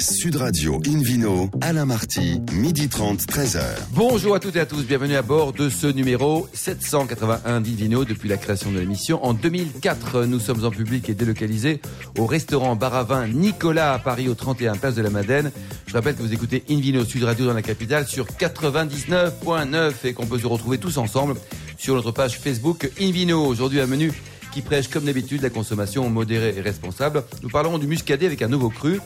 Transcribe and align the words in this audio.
Sud 0.00 0.36
Radio 0.36 0.80
Invino, 0.86 1.50
Alain 1.60 1.84
Marty, 1.84 2.40
midi 2.52 2.88
30, 2.88 3.20
13h. 3.22 3.60
Bonjour 3.92 4.36
à 4.36 4.38
toutes 4.40 4.54
et 4.54 4.60
à 4.60 4.66
tous, 4.66 4.84
bienvenue 4.84 5.16
à 5.16 5.22
bord 5.22 5.52
de 5.52 5.68
ce 5.68 5.88
numéro 5.88 6.48
781 6.52 7.60
d'Invino 7.60 8.04
depuis 8.04 8.28
la 8.28 8.36
création 8.36 8.70
de 8.70 8.78
l'émission. 8.78 9.24
En 9.24 9.34
2004, 9.34 10.24
nous 10.24 10.38
sommes 10.38 10.64
en 10.64 10.70
public 10.70 11.08
et 11.08 11.14
délocalisés 11.14 11.80
au 12.16 12.26
restaurant 12.26 12.76
Bar 12.76 12.94
à 12.94 13.02
Vin 13.02 13.26
Nicolas 13.26 13.94
à 13.94 13.98
Paris 13.98 14.28
au 14.28 14.34
31 14.34 14.76
Place 14.76 14.94
de 14.94 15.02
la 15.02 15.10
Madeleine. 15.10 15.50
Je 15.86 15.94
rappelle 15.94 16.14
que 16.14 16.22
vous 16.22 16.32
écoutez 16.32 16.62
Invino 16.70 17.04
Sud 17.04 17.24
Radio 17.24 17.46
dans 17.46 17.54
la 17.54 17.62
capitale 17.62 18.06
sur 18.06 18.26
99.9 18.26 19.92
et 20.04 20.12
qu'on 20.12 20.26
peut 20.26 20.38
se 20.38 20.46
retrouver 20.46 20.78
tous 20.78 20.98
ensemble 20.98 21.34
sur 21.76 21.96
notre 21.96 22.12
page 22.12 22.38
Facebook 22.38 22.88
Invino. 23.00 23.44
Aujourd'hui, 23.44 23.80
un 23.80 23.86
menu 23.86 24.12
qui 24.52 24.62
prêche 24.62 24.88
comme 24.88 25.04
d'habitude 25.04 25.42
la 25.42 25.50
consommation 25.50 26.08
modérée 26.08 26.54
et 26.56 26.60
responsable. 26.60 27.24
Nous 27.42 27.48
parlerons 27.48 27.78
du 27.78 27.86
muscadet 27.86 28.26
avec 28.26 28.42
un 28.42 28.48
nouveau 28.48 28.70
cru 28.70 29.00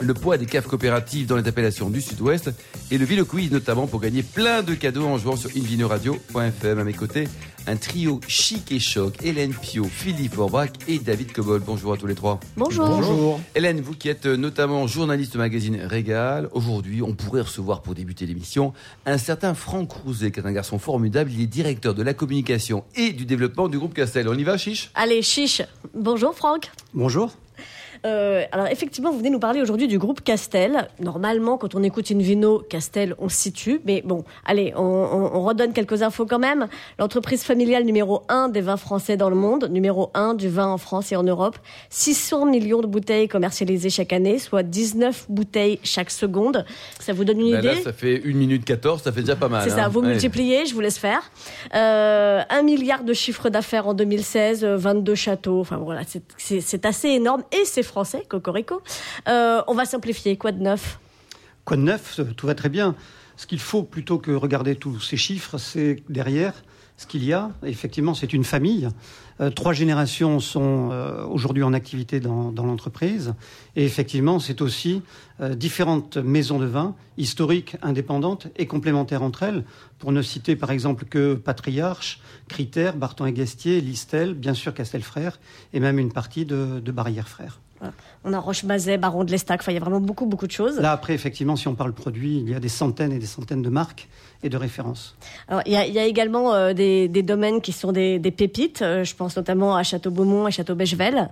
le 0.00 0.14
poids 0.14 0.38
des 0.38 0.46
caves 0.46 0.66
coopératives 0.66 1.26
dans 1.26 1.36
les 1.36 1.46
appellations 1.46 1.90
du 1.90 2.00
Sud-Ouest 2.00 2.50
et 2.90 2.98
le 2.98 3.04
Ville 3.04 3.24
Quiz 3.24 3.50
notamment 3.50 3.86
pour 3.86 4.00
gagner 4.00 4.22
plein 4.22 4.62
de 4.62 4.74
cadeaux 4.74 5.06
en 5.06 5.18
jouant 5.18 5.36
sur 5.36 5.50
invinoradio.fm. 5.50 6.78
À 6.78 6.84
mes 6.84 6.92
côtés, 6.92 7.28
un 7.66 7.76
trio 7.76 8.20
chic 8.28 8.72
et 8.72 8.78
choc, 8.78 9.14
Hélène 9.22 9.54
Pio, 9.54 9.84
Philippe 9.84 10.38
Orbach 10.38 10.70
et 10.88 10.98
David 10.98 11.32
Cobol. 11.32 11.62
Bonjour 11.64 11.92
à 11.94 11.96
tous 11.96 12.06
les 12.06 12.14
trois. 12.14 12.40
Bonjour. 12.56 12.86
Bonjour. 12.86 13.40
Hélène, 13.54 13.80
vous 13.80 13.94
qui 13.94 14.08
êtes 14.08 14.26
notamment 14.26 14.86
journaliste 14.86 15.36
au 15.36 15.38
magazine 15.38 15.80
Régal, 15.82 16.48
aujourd'hui 16.52 17.02
on 17.02 17.14
pourrait 17.14 17.42
recevoir 17.42 17.82
pour 17.82 17.94
débuter 17.94 18.26
l'émission 18.26 18.72
un 19.06 19.18
certain 19.18 19.54
Franck 19.54 19.88
Crouzet, 19.88 20.30
qui 20.30 20.40
est 20.40 20.46
un 20.46 20.52
garçon 20.52 20.78
formidable. 20.78 21.30
Il 21.32 21.40
est 21.40 21.46
directeur 21.46 21.94
de 21.94 22.02
la 22.02 22.14
communication 22.14 22.84
et 22.96 23.12
du 23.12 23.24
développement 23.24 23.68
du 23.68 23.78
groupe 23.78 23.94
Castel. 23.94 24.28
On 24.28 24.34
y 24.34 24.44
va, 24.44 24.58
Chiche? 24.58 24.90
Allez, 24.94 25.22
Chiche. 25.22 25.62
Bonjour 25.94 26.34
Franck. 26.34 26.70
Bonjour. 26.92 27.32
Euh, 28.04 28.44
alors 28.52 28.66
effectivement, 28.66 29.10
vous 29.10 29.18
venez 29.18 29.30
nous 29.30 29.38
parler 29.38 29.60
aujourd'hui 29.60 29.88
du 29.88 29.98
groupe 29.98 30.22
Castel. 30.22 30.88
Normalement, 31.00 31.56
quand 31.56 31.74
on 31.74 31.82
écoute 31.82 32.10
une 32.10 32.22
vino, 32.22 32.58
Castel, 32.58 33.14
on 33.18 33.28
se 33.28 33.36
situe. 33.36 33.80
Mais 33.84 34.02
bon, 34.04 34.24
allez, 34.44 34.72
on, 34.76 34.82
on, 34.82 35.36
on 35.36 35.44
redonne 35.44 35.72
quelques 35.72 36.02
infos 36.02 36.26
quand 36.26 36.38
même. 36.38 36.68
L'entreprise 36.98 37.44
familiale 37.44 37.84
numéro 37.84 38.22
1 38.28 38.48
des 38.50 38.60
vins 38.60 38.76
français 38.76 39.16
dans 39.16 39.30
le 39.30 39.36
monde, 39.36 39.68
numéro 39.70 40.10
1 40.14 40.34
du 40.34 40.48
vin 40.48 40.66
en 40.66 40.78
France 40.78 41.12
et 41.12 41.16
en 41.16 41.22
Europe. 41.22 41.56
600 41.90 42.46
millions 42.46 42.80
de 42.80 42.86
bouteilles 42.86 43.28
commercialisées 43.28 43.90
chaque 43.90 44.12
année, 44.12 44.38
soit 44.38 44.62
19 44.62 45.26
bouteilles 45.28 45.78
chaque 45.82 46.10
seconde. 46.10 46.64
Ça 47.00 47.12
vous 47.12 47.24
donne 47.24 47.40
une 47.40 47.52
Ben 47.52 47.58
idée 47.60 47.74
Là, 47.74 47.82
ça 47.82 47.92
fait 47.92 48.22
1 48.24 48.34
minute 48.34 48.64
14, 48.64 49.02
ça 49.02 49.12
fait 49.12 49.20
déjà 49.20 49.36
pas 49.36 49.48
mal. 49.48 49.62
C'est 49.64 49.76
ça, 49.76 49.86
hein. 49.86 49.88
vous 49.88 50.02
multipliez, 50.02 50.66
je 50.66 50.74
vous 50.74 50.80
laisse 50.80 50.98
faire. 50.98 51.30
Euh, 51.74 52.42
un 52.50 52.62
milliard 52.62 53.04
de 53.04 53.12
chiffre 53.14 53.48
d'affaires 53.48 53.88
en 53.88 53.94
2016, 53.94 54.64
euh, 54.64 54.76
22 54.76 55.14
châteaux, 55.14 55.60
enfin 55.60 55.76
voilà, 55.76 56.02
c'est 56.36 56.84
assez 56.84 57.08
énorme 57.08 57.42
et 57.52 57.64
c'est 57.64 57.82
français, 57.94 58.24
Cocorico. 58.28 58.82
Euh, 59.28 59.62
on 59.68 59.74
va 59.74 59.84
simplifier, 59.84 60.36
quoi 60.36 60.50
de 60.50 60.60
neuf? 60.60 60.98
Quoi 61.64 61.76
de 61.76 61.82
neuf? 61.82 62.18
Euh, 62.18 62.24
Tout 62.36 62.48
va 62.48 62.56
très 62.56 62.68
bien. 62.68 62.96
Ce 63.36 63.46
qu'il 63.46 63.60
faut, 63.60 63.84
plutôt 63.84 64.18
que 64.18 64.32
regarder 64.32 64.74
tous 64.74 64.98
ces 64.98 65.16
chiffres, 65.16 65.58
c'est 65.58 66.02
derrière 66.08 66.54
ce 66.96 67.06
qu'il 67.06 67.24
y 67.24 67.32
a. 67.32 67.52
Effectivement, 67.62 68.14
c'est 68.14 68.32
une 68.32 68.42
famille. 68.42 68.88
Euh, 69.40 69.50
trois 69.50 69.72
générations 69.72 70.40
sont 70.40 70.90
aujourd'hui 71.30 71.62
en 71.62 71.72
activité 71.72 72.18
dans, 72.18 72.50
l'entreprise. 72.50 73.34
Et 73.76 73.84
effectivement, 73.84 74.40
c'est 74.40 74.60
aussi 74.60 75.02
différentes 75.52 76.16
maisons 76.16 76.58
de 76.58 76.66
vin, 76.66 76.96
historiques, 77.16 77.76
indépendantes 77.80 78.48
et 78.56 78.66
complémentaires 78.66 79.22
entre 79.22 79.44
elles. 79.44 79.64
Pour 80.00 80.10
ne 80.10 80.22
citer 80.22 80.56
par 80.56 80.72
exemple 80.72 81.04
que 81.04 81.34
Patriarche, 81.34 82.20
Critère, 82.48 82.96
Barton 82.96 83.26
et 83.26 83.32
Guestier, 83.32 83.80
Listel, 83.80 84.34
bien 84.34 84.54
sûr 84.54 84.74
Castel 84.74 85.02
Frères, 85.02 85.38
et 85.72 85.78
même 85.78 86.00
une 86.00 86.12
partie 86.12 86.44
de 86.44 86.92
Barrière 86.92 87.28
Frères. 87.28 87.60
On 88.24 88.32
a 88.32 88.38
Roche-Mazet, 88.38 88.98
Baron 88.98 89.24
de 89.24 89.30
l'Estac, 89.30 89.60
enfin 89.60 89.72
il 89.72 89.74
y 89.74 89.78
a 89.78 89.80
vraiment 89.80 90.00
beaucoup, 90.00 90.26
beaucoup 90.26 90.46
de 90.46 90.52
choses. 90.52 90.78
Là, 90.78 90.92
après, 90.92 91.14
effectivement, 91.14 91.56
si 91.56 91.68
on 91.68 91.74
parle 91.74 91.92
produit, 91.92 92.38
il 92.38 92.50
y 92.50 92.54
a 92.54 92.60
des 92.60 92.68
centaines 92.68 93.12
et 93.12 93.18
des 93.18 93.26
centaines 93.26 93.62
de 93.62 93.68
marques 93.68 94.08
et 94.42 94.48
de 94.48 94.56
références. 94.56 95.16
Alors, 95.48 95.62
il 95.66 95.72
y 95.72 95.76
a, 95.76 95.86
il 95.86 95.92
y 95.92 95.98
a 95.98 96.04
également 96.04 96.54
euh, 96.54 96.72
des, 96.72 97.08
des 97.08 97.22
domaines 97.22 97.60
qui 97.60 97.72
sont 97.72 97.92
des, 97.92 98.18
des 98.18 98.30
pépites, 98.30 98.82
euh, 98.82 99.04
je 99.04 99.14
pense 99.14 99.36
notamment 99.36 99.76
à 99.76 99.82
Château-Beaumont 99.82 100.48
et 100.48 100.50
Château-Bechevel. 100.50 101.28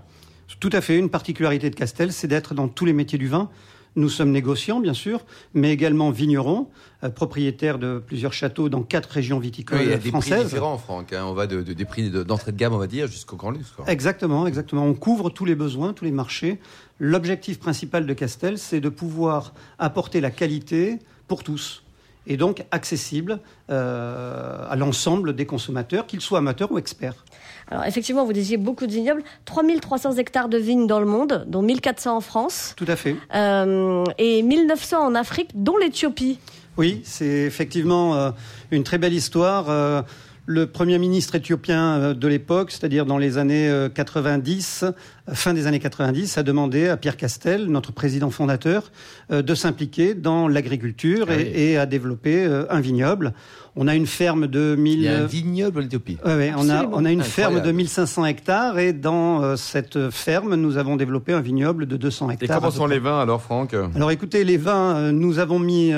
Tout 0.61 0.71
à 0.73 0.81
fait. 0.81 0.99
Une 0.99 1.09
particularité 1.09 1.71
de 1.71 1.75
Castel, 1.75 2.13
c'est 2.13 2.29
d'être 2.29 2.55
dans 2.55 2.69
tous 2.69 2.85
les 2.85 2.93
métiers 2.93 3.19
du 3.19 3.29
vin. 3.29 3.49
Nous 3.95 4.09
sommes 4.09 4.31
négociants, 4.31 4.81
bien 4.81 4.95
sûr, 4.95 5.21
mais 5.53 5.71
également 5.71 6.11
vignerons, 6.11 6.69
euh, 7.05 7.11
propriétaires 7.11 7.79
de 7.79 8.03
plusieurs 8.05 8.33
châteaux 8.33 8.69
dans 8.71 8.83
quatre 8.83 9.11
régions 9.11 9.39
viticoles 9.39 9.79
Oui, 9.81 9.85
il 9.85 9.91
y 9.91 9.93
a 9.93 9.97
des 9.97 10.01
prix 10.01 10.11
françaises. 10.11 10.45
différents, 10.45 10.79
Franck. 10.79 11.13
hein. 11.13 11.25
On 11.27 11.35
va 11.35 11.47
de, 11.47 11.61
de- 11.63 11.73
des 11.75 11.85
prix 11.85 12.09
de- 12.09 12.23
d'entrée 12.23 12.53
de 12.53 12.57
gamme, 12.57 12.73
on 12.73 12.79
va 12.79 12.87
dire, 12.87 13.07
jusqu'au 13.07 13.37
grand 13.37 13.51
luxe. 13.51 13.71
quoi. 13.77 13.85
Exactement, 13.89 14.47
exactement. 14.47 14.87
On 14.87 14.95
couvre 14.95 15.29
tous 15.29 15.45
les 15.45 15.55
besoins, 15.55 15.93
tous 15.93 16.05
les 16.07 16.11
marchés. 16.11 16.59
L'objectif 16.99 17.59
principal 17.59 18.07
de 18.07 18.15
Castel, 18.15 18.57
c'est 18.59 18.81
de 18.81 18.89
pouvoir 18.89 19.53
apporter 19.79 20.21
la 20.23 20.31
qualité 20.31 20.99
pour 21.29 21.43
tous. 21.45 21.82
Et 22.27 22.37
donc 22.37 22.65
accessible 22.71 23.41
euh, 23.71 24.65
à 24.69 24.77
l'ensemble 24.77 25.35
des 25.35 25.45
consommateurs, 25.47 26.07
qu'ils 26.07 26.21
soient 26.21 26.39
amateurs 26.39 26.71
ou 26.71 26.79
experts. 26.79 27.25
Alors 27.69 27.85
effectivement, 27.85 28.25
vous 28.25 28.33
disiez 28.33 28.57
beaucoup 28.59 28.87
de 28.87 28.93
vignobles, 28.93 29.23
3300 29.45 30.13
hectares 30.19 30.49
de 30.49 30.59
vignes 30.59 30.87
dans 30.87 31.01
le 31.01 31.07
monde, 31.07 31.45
dont 31.49 31.63
1400 31.63 32.17
en 32.17 32.21
France, 32.21 32.75
Tout 32.77 32.85
à 32.87 32.97
fait. 32.97 33.17
euh, 33.35 34.05
et 34.19 34.43
1900 34.43 34.99
en 35.05 35.15
Afrique, 35.15 35.51
dont 35.55 35.77
l'Éthiopie. 35.77 36.39
Oui, 36.77 37.01
c'est 37.05 37.27
effectivement 37.27 38.15
euh, 38.15 38.31
une 38.71 38.85
très 38.85 38.99
belle 38.99 39.13
histoire. 39.15 40.05
Le 40.45 40.67
premier 40.67 40.99
ministre 40.99 41.37
éthiopien 41.37 41.99
euh, 41.99 42.15
de 42.15 42.27
l'époque, 42.27 42.73
c'est-à-dire 42.73 43.07
dans 43.07 43.17
les 43.17 43.39
années 43.39 43.69
euh, 43.69 43.89
90, 43.89 44.83
euh, 44.83 44.91
fin 45.33 45.55
des 45.55 45.69
années 45.69 45.79
90, 45.79 46.37
a 46.37 46.43
demandé 46.43 46.89
à 46.89 46.97
Pierre 46.97 47.17
Castel, 47.17 47.67
notre 47.67 47.93
président 47.93 48.29
fondateur, 48.31 48.91
euh, 49.31 49.41
de 49.43 49.55
s'impliquer 49.55 50.15
dans 50.15 50.49
l'agriculture 50.49 51.27
Ah 51.29 51.35
et, 51.35 51.37
oui. 51.37 51.51
et 51.55 51.77
à 51.79 51.87
développer 51.87 52.45
un 52.69 52.81
vignoble. 52.81 53.35
On 53.77 53.87
a 53.87 53.95
une 53.95 54.07
ferme 54.09 54.49
de 54.49 54.75
1000... 54.75 54.93
Il 54.99 55.03
y 55.05 55.09
a 55.09 55.19
un 55.23 55.27
vignoble 55.27 55.79
en 55.81 55.85
Éthiopie. 55.85 56.19
Ouais, 56.25 56.35
ouais, 56.35 56.53
on, 56.57 56.69
a, 56.69 56.75
Absolument. 56.75 56.97
on 56.97 57.05
a 57.05 57.13
une 57.13 57.21
Incroyable. 57.21 57.55
ferme 57.55 57.61
de 57.67 57.73
1500 57.73 58.27
hectares 58.27 58.79
et 58.81 58.93
dans 58.93 59.57
cette 59.57 60.11
ferme, 60.11 60.57
nous 60.57 60.77
avons 60.77 60.97
développé 60.97 61.33
un 61.35 61.41
vignoble 61.41 61.87
de 61.87 61.97
200 61.97 62.31
Et 62.31 62.35
hectares. 62.35 62.57
comment 62.59 62.69
à 62.69 62.71
peu 62.73 62.77
sont 62.77 62.87
les 62.87 62.99
vins 62.99 63.21
alors, 63.21 63.41
Franck? 63.41 63.75
Alors 63.95 64.11
écoutez, 64.11 64.43
les 64.43 64.57
vins, 64.57 65.13
nous 65.13 65.39
avons 65.39 65.61
mis 65.61 65.93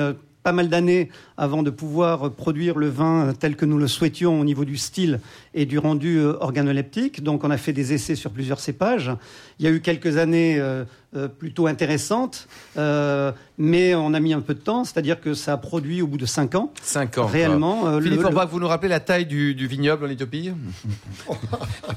pas 0.45 0.51
mal 0.51 0.69
d'années 0.69 1.09
avant 1.37 1.63
de 1.63 1.71
pouvoir 1.71 2.31
produire 2.31 2.77
le 2.77 2.87
vin 2.87 3.33
tel 3.39 3.55
que 3.55 3.65
nous 3.65 3.79
le 3.79 3.87
souhaitions 3.87 4.39
au 4.39 4.43
niveau 4.43 4.63
du 4.63 4.77
style 4.77 5.19
et 5.55 5.65
du 5.65 5.79
rendu 5.79 6.19
euh, 6.19 6.37
organoleptique. 6.39 7.23
Donc 7.23 7.43
on 7.43 7.49
a 7.49 7.57
fait 7.57 7.73
des 7.73 7.93
essais 7.93 8.13
sur 8.13 8.29
plusieurs 8.29 8.59
cépages. 8.59 9.11
Il 9.57 9.65
y 9.65 9.67
a 9.67 9.71
eu 9.71 9.81
quelques 9.81 10.17
années 10.17 10.59
euh, 10.59 10.85
plutôt 11.27 11.67
intéressantes, 11.67 12.47
euh, 12.77 13.31
mais 13.57 13.95
on 13.95 14.13
a 14.13 14.19
mis 14.19 14.33
un 14.33 14.41
peu 14.41 14.53
de 14.53 14.59
temps, 14.59 14.83
c'est-à-dire 14.83 15.21
que 15.21 15.33
ça 15.33 15.53
a 15.53 15.57
produit 15.57 16.01
au 16.01 16.07
bout 16.07 16.17
de 16.17 16.25
cinq 16.25 16.55
ans. 16.55 16.71
5 16.83 17.17
ans. 17.19 17.25
Réellement, 17.25 17.87
euh, 17.87 18.01
Philippe 18.01 18.19
le- 18.21 18.25
Orbach, 18.27 18.49
vous 18.51 18.59
nous 18.59 18.67
rappelez 18.67 18.89
la 18.89 18.99
taille 18.99 19.25
du, 19.25 19.55
du 19.55 19.67
vignoble 19.67 20.05
en 20.05 20.09
Éthiopie? 20.09 20.51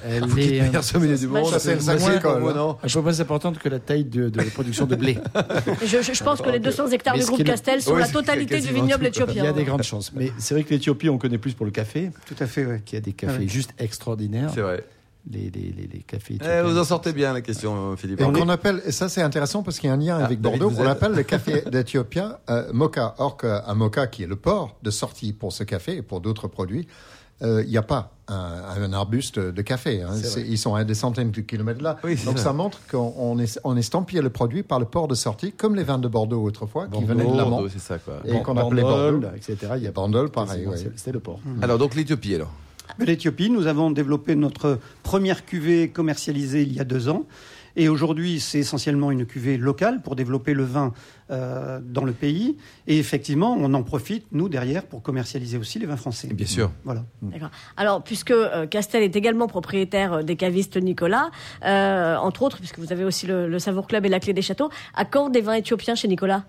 Elle 0.05 0.25
Vous 0.25 0.39
est, 0.39 0.83
sommelier 0.83 1.17
du 1.19 1.27
monde. 1.27 1.47
ça, 1.51 1.59
c'est 1.59 1.75
le 1.75 1.83
moins- 1.83 1.99
sac 1.99 2.17
école, 2.19 2.41
moins- 2.41 2.53
importante 3.21 3.59
que 3.59 3.69
la 3.69 3.79
taille 3.79 4.05
de, 4.05 4.29
de 4.29 4.37
la 4.39 4.45
production 4.45 4.87
de 4.87 4.97
blé. 4.97 5.19
Je, 5.85 6.03
je- 6.03 6.13
je 6.13 6.25
pense 6.25 6.41
que 6.41 6.51
les 6.51 6.59
200 6.61 6.89
hectares 6.89 7.17
du 7.17 7.25
groupe 7.25 7.45
Castel 7.45 7.83
sont 7.83 7.95
Ouais, 7.95 8.01
la 8.01 8.09
totalité 8.09 8.61
du 8.61 8.73
vignoble 8.73 9.07
éthiopien. 9.07 9.43
Il 9.43 9.47
y 9.47 9.49
a 9.49 9.53
des 9.53 9.65
grandes 9.65 9.83
chances. 9.83 10.13
Mais 10.15 10.33
c'est 10.39 10.55
vrai 10.55 10.65
que 10.65 10.71
l'Éthiopie, 10.71 11.09
on 11.09 11.19
connaît 11.19 11.39
plus 11.39 11.55
pour 11.55 11.67
le 11.67 11.73
café, 11.73 12.11
Tout 12.27 12.37
à 12.41 12.47
fait, 12.47 12.65
oui. 12.67 12.77
qui 12.85 12.97
a 12.97 13.01
des 13.01 13.13
cafés 13.13 13.45
Ah 13.45 13.47
juste 13.47 13.71
extraordinaires. 13.79 14.51
C'est 14.55 14.61
vrai. 14.61 14.85
Les, 15.31 15.51
les, 15.51 15.73
les, 15.77 15.87
les 15.93 15.99
cafés 16.01 16.35
Eh, 16.35 16.35
éthiopiens. 16.37 16.63
vous 16.63 16.79
en 16.79 16.85
sortez 16.85 17.13
bien, 17.13 17.33
la 17.35 17.41
question, 17.43 17.95
Philippe. 17.97 18.21
Et 18.21 18.25
On 18.25 18.49
appelle, 18.49 18.81
et 18.87 18.93
ça 18.93 19.09
c'est 19.09 19.21
intéressant 19.23 19.63
parce 19.63 19.79
qu'il 19.79 19.89
y 19.89 19.91
a 19.91 19.95
un 19.95 19.99
lien 19.99 20.19
Ah, 20.21 20.25
avec 20.25 20.41
Bordeaux, 20.41 20.73
on 20.77 20.83
êtes- 20.83 20.89
appelle 20.89 21.13
le 21.13 21.23
café 21.35 21.63
d'Éthiopien 21.71 22.39
euh, 22.49 22.73
mocha. 22.73 23.15
Or 23.19 23.37
qu'un 23.37 23.75
mocha 23.75 24.07
qui 24.07 24.23
est 24.23 24.27
le 24.27 24.37
port 24.37 24.77
de 24.83 24.91
sortie 24.91 25.33
pour 25.33 25.53
ce 25.53 25.65
café 25.65 25.97
et 25.97 26.03
pour 26.03 26.21
d'autres 26.23 26.49
produits, 26.49 26.87
euh, 27.43 27.63
il 27.65 27.69
n'y 27.71 27.77
a 27.77 27.83
pas 27.83 28.13
un, 28.27 28.35
un 28.83 28.93
arbuste 28.93 29.39
de 29.39 29.63
café. 29.63 30.03
hein. 30.03 30.11
C'est- 30.15 30.41
Ils 30.43 30.57
sont 30.59 30.75
à 30.75 30.85
des 30.85 30.95
centaines 30.95 31.31
de 31.31 31.41
kilomètres 31.43 31.83
là. 31.83 31.97
Oui, 32.03 32.17
c'est 32.17 32.25
Donc 32.25 32.39
ça. 32.39 32.45
ça 32.45 32.53
montre 32.55 32.79
qu'on 32.91 33.13
on 33.19 33.39
est, 33.39 33.61
on 33.65 33.77
estampillé 33.77 34.23
le 34.23 34.31
produit 34.31 34.63
par 34.63 34.81
le 34.81 34.87
port 34.87 35.09
de 35.09 35.15
sortie, 35.15 35.53
comme 35.53 35.75
les 35.77 35.85
vins 35.85 35.99
de 35.99 36.09
Bordeaux 36.09 36.43
autrefois, 36.43 36.87
qui 36.87 36.93
Bordeaux, 36.93 37.07
venaient 37.07 37.31
de 37.31 37.37
l'amont. 37.37 37.51
Bordeaux, 37.51 37.69
c'est 37.69 37.79
ça, 37.81 37.99
quoi. 37.99 38.15
Et 38.25 38.43
qu'on 38.43 38.57
appelait 38.57 38.83
Bandol, 38.83 39.21
Bordeaux. 39.21 39.37
etc. 39.37 39.57
Il 39.77 39.83
y 39.83 39.87
a 39.87 39.93
Bandol, 39.93 40.31
pareil, 40.31 40.63
C'est- 40.65 40.69
ouais. 40.71 40.77
c'est- 40.79 40.93
C'était 40.97 41.13
le 41.13 41.21
port. 41.21 41.39
Alors, 41.63 41.77
donc 41.79 41.95
l'Éthiopie, 41.95 42.35
alors 42.35 42.51
De 42.99 43.05
L'Éthiopie, 43.05 43.49
nous 43.49 43.67
avons 43.67 43.91
développé 43.91 44.35
notre 44.35 44.81
première 45.03 45.45
cuvée 45.45 45.89
commercialisée 45.89 46.63
il 46.63 46.73
y 46.73 46.81
a 46.81 46.85
deux 46.85 47.09
ans. 47.09 47.27
Et 47.77 47.89
aujourd'hui, 47.89 48.41
c'est 48.41 48.59
essentiellement 48.59 49.13
une 49.13 49.25
cuvée 49.25 49.57
locale 49.57 50.03
pour 50.03 50.17
développer 50.17 50.53
le 50.53 50.65
vin 50.65 50.93
euh, 51.31 51.79
dans 51.81 52.05
le 52.05 52.13
pays. 52.13 52.57
Et 52.89 52.99
effectivement, 52.99 53.57
on 53.57 53.73
en 53.73 53.85
profite, 53.85 54.27
nous, 54.33 54.49
derrière, 54.49 54.85
pour 54.85 55.01
commercialiser 55.01 55.59
aussi 55.59 55.79
les 55.79 55.87
vins 55.87 55.97
français. 55.97 56.27
Bien 56.27 56.47
sûr. 56.47 56.73
Voilà. 56.85 57.05
D'accord. 57.23 57.51
Alors, 57.77 58.03
puisque 58.03 58.33
euh, 58.33 58.67
Castel 58.67 59.05
est 59.05 59.15
également 59.15 59.47
propriétaire 59.47 60.13
euh, 60.13 60.23
des 60.25 60.35
cavistes 60.35 60.77
Nicolas, 60.77 61.31
euh, 61.65 62.17
entre 62.17 62.43
autres, 62.43 62.59
puisque 62.59 62.81
vous 62.81 62.93
avez 62.93 63.05
aussi 63.05 63.29
le, 63.29 63.49
le 63.49 63.59
Savour 63.61 63.87
Club 63.87 64.05
et 64.07 64.09
la 64.09 64.19
Clé 64.19 64.33
des 64.33 64.43
Châteaux, 64.43 64.71
à 64.97 65.05
quand 65.05 65.29
des 65.31 65.41
vins 65.41 65.55
éthiopiens 65.55 65.95
chez 65.95 66.09
Nicolas? 66.09 66.45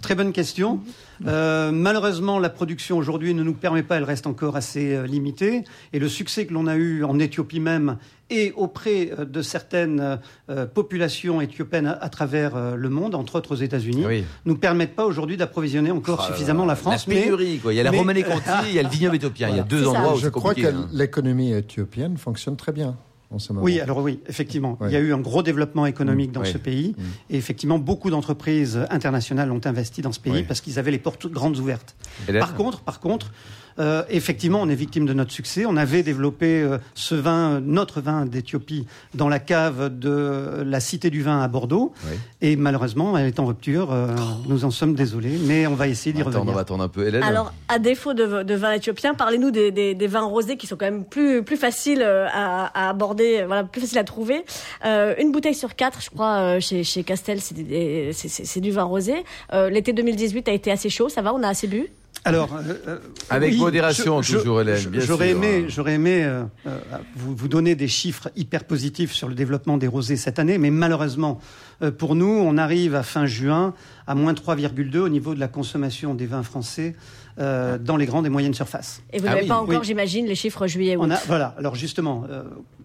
Très 0.00 0.14
bonne 0.14 0.32
question. 0.32 0.80
Euh, 1.26 1.72
malheureusement, 1.72 2.38
la 2.38 2.48
production 2.50 2.96
aujourd'hui 2.98 3.34
ne 3.34 3.42
nous 3.42 3.52
permet 3.54 3.82
pas, 3.82 3.96
elle 3.96 4.04
reste 4.04 4.26
encore 4.28 4.54
assez 4.56 4.94
euh, 4.94 5.06
limitée. 5.06 5.64
Et 5.92 5.98
le 5.98 6.08
succès 6.08 6.46
que 6.46 6.54
l'on 6.54 6.66
a 6.68 6.76
eu 6.76 7.02
en 7.04 7.18
Éthiopie 7.18 7.58
même 7.58 7.96
et 8.30 8.52
auprès 8.56 9.10
euh, 9.18 9.24
de 9.24 9.42
certaines 9.42 10.20
euh, 10.50 10.66
populations 10.66 11.40
éthiopiennes 11.40 11.86
à, 11.86 11.92
à 11.92 12.08
travers 12.08 12.54
euh, 12.54 12.74
le 12.76 12.88
monde, 12.88 13.14
entre 13.16 13.36
autres 13.36 13.52
aux 13.52 13.58
États-Unis, 13.58 14.04
Oui. 14.06 14.24
nous 14.44 14.56
permettent 14.56 14.94
pas 14.94 15.06
aujourd'hui 15.06 15.36
d'approvisionner 15.36 15.90
encore 15.90 16.20
Ah, 16.22 16.32
suffisamment 16.32 16.64
la 16.64 16.76
France. 16.76 17.06
La 17.08 17.14
pénurie, 17.14 17.58
quoi. 17.58 17.72
Il 17.72 17.76
y 17.76 17.80
a 17.80 17.82
la 17.82 17.90
mais- 17.90 17.98
Romanée 17.98 18.22
Conti, 18.22 18.50
il 18.68 18.74
y 18.74 18.78
a 18.78 18.82
le 18.84 18.88
vignoble 18.88 19.16
éthiopien. 19.16 19.48
Il 19.48 19.56
y 19.56 19.60
a 19.60 19.62
deux 19.64 19.86
endroits 19.88 20.14
où 20.14 20.18
Je 20.18 20.28
crois 20.28 20.54
que 20.54 20.66
hein. 20.66 20.86
l'économie 20.92 21.52
éthiopienne 21.52 22.16
fonctionne 22.18 22.56
très 22.56 22.72
bien 22.72 22.96
en 23.30 23.38
ce 23.38 23.52
moment. 23.52 23.64
Oui, 23.64 23.80
alors 23.80 23.98
oui, 23.98 24.20
effectivement. 24.26 24.78
Ouais. 24.80 24.88
Il 24.88 24.92
y 24.92 24.96
a 24.96 25.00
eu 25.00 25.12
un 25.12 25.18
gros 25.20 25.42
développement 25.42 25.86
économique 25.86 26.32
dans 26.32 26.40
Oui. 26.42 26.50
ce 26.52 26.58
pays. 26.58 26.94
Et 27.30 27.36
effectivement, 27.36 27.78
beaucoup 27.78 28.10
d'entreprises 28.10 28.80
internationales 28.90 29.52
ont 29.52 29.60
investi 29.64 30.02
dans 30.02 30.12
ce 30.12 30.20
pays 30.20 30.42
parce 30.44 30.60
qu'ils 30.60 30.78
avaient 30.78 30.90
les 30.90 30.98
portes 30.98 31.26
grandes 31.26 31.58
ouvertes. 31.58 31.94
Par 32.38 32.54
contre, 32.54 32.80
par 32.80 33.00
contre, 33.00 33.32
euh, 33.78 34.02
effectivement, 34.10 34.60
on 34.62 34.68
est 34.68 34.74
victime 34.74 35.06
de 35.06 35.12
notre 35.12 35.32
succès. 35.32 35.64
On 35.66 35.76
avait 35.76 36.02
développé 36.02 36.60
euh, 36.62 36.78
ce 36.94 37.14
vin, 37.14 37.60
notre 37.60 38.00
vin 38.00 38.26
d'Éthiopie, 38.26 38.86
dans 39.14 39.28
la 39.28 39.38
cave 39.38 39.96
de 39.98 40.62
la 40.64 40.80
Cité 40.80 41.10
du 41.10 41.22
Vin 41.22 41.40
à 41.40 41.48
Bordeaux. 41.48 41.92
Oui. 42.10 42.16
Et 42.40 42.56
malheureusement, 42.56 43.16
elle 43.18 43.26
est 43.26 43.40
en 43.40 43.46
rupture. 43.46 43.92
Euh, 43.92 44.08
Nous 44.48 44.64
en 44.64 44.70
sommes 44.70 44.94
désolés, 44.94 45.38
mais 45.46 45.66
on 45.66 45.74
va 45.74 45.88
essayer 45.88 46.12
d'y 46.12 46.20
Attends, 46.22 46.30
on 46.30 46.34
revenir. 46.40 46.54
va 46.54 46.60
attendre 46.60 46.82
un 46.84 46.88
peu. 46.88 47.06
Hélène 47.06 47.22
Alors, 47.22 47.52
à 47.68 47.78
défaut 47.78 48.14
de, 48.14 48.42
de 48.42 48.54
vins 48.54 48.72
éthiopiens, 48.72 49.14
parlez-nous 49.14 49.50
des, 49.50 49.70
des- 49.70 49.94
des 49.94 50.06
vins 50.06 50.24
rosés 50.24 50.56
qui 50.56 50.66
sont 50.66 50.76
quand 50.76 50.86
même 50.86 51.04
plus, 51.04 51.42
plus 51.42 51.56
faciles 51.56 52.02
à, 52.02 52.66
à 52.74 52.88
aborder, 52.90 53.44
voilà, 53.46 53.64
plus 53.64 53.80
faciles 53.80 53.98
à 53.98 54.04
trouver. 54.04 54.44
Euh, 54.84 55.14
une 55.18 55.32
bouteille 55.32 55.54
sur 55.54 55.74
quatre, 55.76 56.00
je 56.02 56.10
crois, 56.10 56.60
chez, 56.60 56.84
chez 56.84 57.02
Castel, 57.04 57.40
c'est 57.40 58.60
du 58.60 58.70
vin 58.70 58.82
rosé. 58.84 59.14
Euh, 59.52 59.70
L'été 59.70 59.92
2018 59.92 60.48
a 60.48 60.52
été 60.52 60.70
assez 60.70 60.88
chaud, 60.90 61.08
ça 61.08 61.22
va, 61.22 61.32
on 61.34 61.42
a 61.42 61.48
assez 61.48 61.66
bu? 61.66 61.86
Alors, 62.24 62.50
euh, 62.54 62.74
euh, 62.88 62.98
Avec 63.30 63.52
oui, 63.52 63.58
modération, 63.58 64.20
toujours, 64.20 64.60
Hélène, 64.60 64.76
je- 64.76 64.88
bien 64.88 65.00
J'aurais 65.00 65.30
aimé, 65.30 65.66
j'aurais 65.68 65.94
aimé 65.94 66.24
euh, 66.24 66.42
euh, 66.66 66.78
vous, 67.16 67.34
vous 67.34 67.48
donner 67.48 67.74
des 67.74 67.88
chiffres 67.88 68.28
hyper 68.36 68.64
positifs 68.64 69.12
sur 69.12 69.28
le 69.28 69.34
développement 69.34 69.78
des 69.78 69.86
rosés 69.86 70.16
cette 70.16 70.38
année, 70.38 70.58
mais 70.58 70.70
malheureusement, 70.70 71.40
euh, 71.82 71.90
pour 71.90 72.14
nous, 72.14 72.26
on 72.26 72.58
arrive 72.58 72.94
à 72.94 73.02
fin 73.02 73.24
juin 73.26 73.72
à 74.06 74.14
moins 74.14 74.34
3,2 74.34 74.98
au 74.98 75.08
niveau 75.08 75.34
de 75.34 75.40
la 75.40 75.48
consommation 75.48 76.14
des 76.14 76.26
vins 76.26 76.42
français 76.42 76.96
euh, 77.38 77.78
dans 77.78 77.96
les 77.96 78.04
grandes 78.06 78.26
et 78.26 78.30
moyennes 78.30 78.52
surfaces. 78.54 79.00
Et 79.12 79.18
vous 79.20 79.26
Ah 79.26 79.30
n'avez 79.30 79.42
oui, 79.42 79.48
pas 79.48 79.56
encore, 79.58 79.80
oui. 79.80 79.86
j'imagine, 79.86 80.26
les 80.26 80.34
chiffres 80.34 80.66
juillet-août. 80.66 81.04
On 81.06 81.10
a, 81.10 81.18
voilà. 81.28 81.54
Alors 81.56 81.76
justement, 81.76 82.24
euh, 82.28 82.42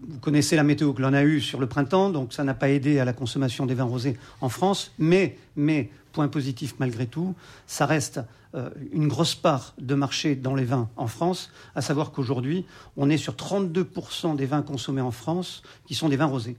vous 0.08 0.18
connaissez 0.20 0.54
la 0.54 0.62
météo 0.62 0.92
que 0.92 1.02
l'on 1.02 1.12
a 1.12 1.24
eue 1.24 1.40
sur 1.40 1.58
le 1.60 1.66
printemps, 1.66 2.08
donc 2.10 2.32
ça 2.32 2.44
n'a 2.44 2.54
pas 2.54 2.68
aidé 2.70 2.98
à 3.00 3.04
la 3.04 3.12
consommation 3.12 3.66
des 3.66 3.74
vins 3.74 3.84
rosés 3.84 4.16
en 4.40 4.48
France. 4.48 4.92
Mais, 4.98 5.36
mais 5.56 5.90
point 6.14 6.28
positif 6.28 6.76
malgré 6.78 7.06
tout, 7.06 7.34
ça 7.66 7.84
reste 7.84 8.20
euh, 8.54 8.70
une 8.92 9.08
grosse 9.08 9.34
part 9.34 9.74
de 9.78 9.94
marché 9.94 10.36
dans 10.36 10.54
les 10.54 10.64
vins 10.64 10.88
en 10.96 11.08
France, 11.08 11.50
à 11.74 11.82
savoir 11.82 12.12
qu'aujourd'hui, 12.12 12.64
on 12.96 13.10
est 13.10 13.18
sur 13.18 13.34
32% 13.34 14.36
des 14.36 14.46
vins 14.46 14.62
consommés 14.62 15.00
en 15.02 15.10
France 15.10 15.62
qui 15.86 15.94
sont 15.94 16.08
des 16.08 16.16
vins 16.16 16.26
rosés. 16.26 16.56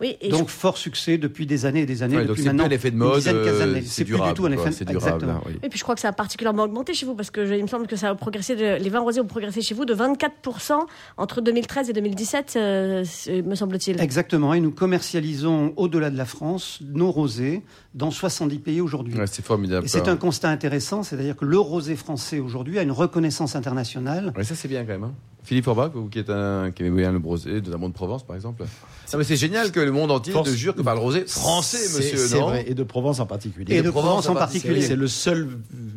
Oui, 0.00 0.16
et 0.20 0.28
donc 0.28 0.48
fort 0.48 0.76
succès 0.76 1.18
depuis 1.18 1.46
des 1.46 1.66
années 1.66 1.82
et 1.82 1.86
des 1.86 2.02
années. 2.02 2.16
Ouais, 2.16 2.22
donc 2.24 2.36
depuis 2.36 2.44
maintenant 2.46 2.64
un 2.64 2.70
effet 2.70 2.90
de 2.90 2.96
mode, 2.96 3.24
euh, 3.28 3.80
c'est 3.84 4.04
plus 4.04 4.14
du 4.14 4.34
tout 4.34 4.44
un 4.46 4.52
quoi, 4.54 4.62
effet. 4.64 4.72
C'est 4.72 4.84
durable. 4.84 5.06
Exactement. 5.06 5.32
hein, 5.38 5.42
oui. 5.46 5.52
Et 5.62 5.68
puis 5.68 5.78
je 5.78 5.84
crois 5.84 5.94
que 5.94 6.00
ça 6.00 6.08
a 6.08 6.12
particulièrement 6.12 6.64
augmenté 6.64 6.94
chez 6.94 7.06
vous 7.06 7.14
parce 7.14 7.30
que 7.30 7.46
je- 7.46 7.54
il 7.54 7.62
me 7.62 7.68
semble 7.68 7.86
que 7.86 7.94
ça 7.96 8.10
a 8.10 8.14
progressé, 8.16 8.56
de- 8.56 8.82
les 8.82 8.90
vins 8.90 9.00
rosés 9.00 9.20
ont 9.20 9.26
progressé 9.26 9.62
chez 9.62 9.74
vous 9.74 9.84
de 9.84 9.94
24% 9.94 10.86
entre 11.16 11.40
2013 11.40 11.90
et 11.90 11.92
2017, 11.92 12.54
euh, 12.56 13.04
me 13.44 13.54
semble-t-il. 13.54 14.00
Exactement. 14.00 14.52
Et 14.52 14.60
nous 14.60 14.72
commercialisons 14.72 15.72
au-delà 15.76 16.10
de 16.10 16.16
la 16.16 16.24
France 16.24 16.80
nos 16.82 17.10
rosés 17.10 17.62
dans 17.94 18.10
70 18.10 18.58
pays 18.58 18.80
aujourd'hui. 18.80 19.14
Ouais, 19.14 19.26
c'est 19.28 19.44
formidable. 19.44 19.86
Et 19.86 19.88
c'est 19.88 20.08
un 20.08 20.16
constat 20.16 20.48
intéressant, 20.50 21.02
c'est-à-dire 21.04 21.36
que 21.36 21.44
le 21.44 21.58
rosé 21.58 21.94
français 21.94 22.40
aujourd'hui 22.40 22.78
a 22.78 22.82
une 22.82 22.90
reconnaissance 22.90 23.54
internationale. 23.54 24.32
Ouais, 24.36 24.44
ça 24.44 24.54
c'est 24.54 24.68
bien 24.68 24.82
quand 24.82 24.92
même. 24.92 25.04
hein. 25.04 25.14
Philippe 25.44 25.64
Forbach, 25.66 25.90
vous 25.94 26.08
qui 26.08 26.18
êtes 26.20 26.30
un 26.30 26.70
qui 26.70 26.84
aimez 26.84 27.02
bien 27.02 27.12
le 27.12 27.18
rosé, 27.18 27.60
notamment 27.60 27.88
de 27.88 27.94
Provence 27.94 28.24
par 28.26 28.34
exemple. 28.34 28.64
Non, 29.12 29.18
mais 29.18 29.24
c'est 29.24 29.36
génial 29.36 29.70
que 29.70 29.80
le 29.80 29.92
monde 29.92 30.10
entier 30.10 30.32
Force- 30.32 30.50
ne 30.50 30.54
jure 30.56 30.74
que 30.74 30.82
par 30.82 30.94
le 30.94 31.00
rosé 31.00 31.24
français, 31.26 31.78
monsieur. 31.96 32.16
C'est 32.16 32.38
vrai, 32.40 32.64
et 32.66 32.74
de 32.74 32.82
Provence 32.82 33.20
en 33.20 33.26
particulier. 33.26 33.74
Et 33.76 33.82
de 33.82 33.90
Provence 33.90 34.24
Provence 34.24 34.28
en 34.28 34.34
particulier. 34.34 34.82
c'est 34.82 34.96
le 34.96 35.06
seul 35.08 35.48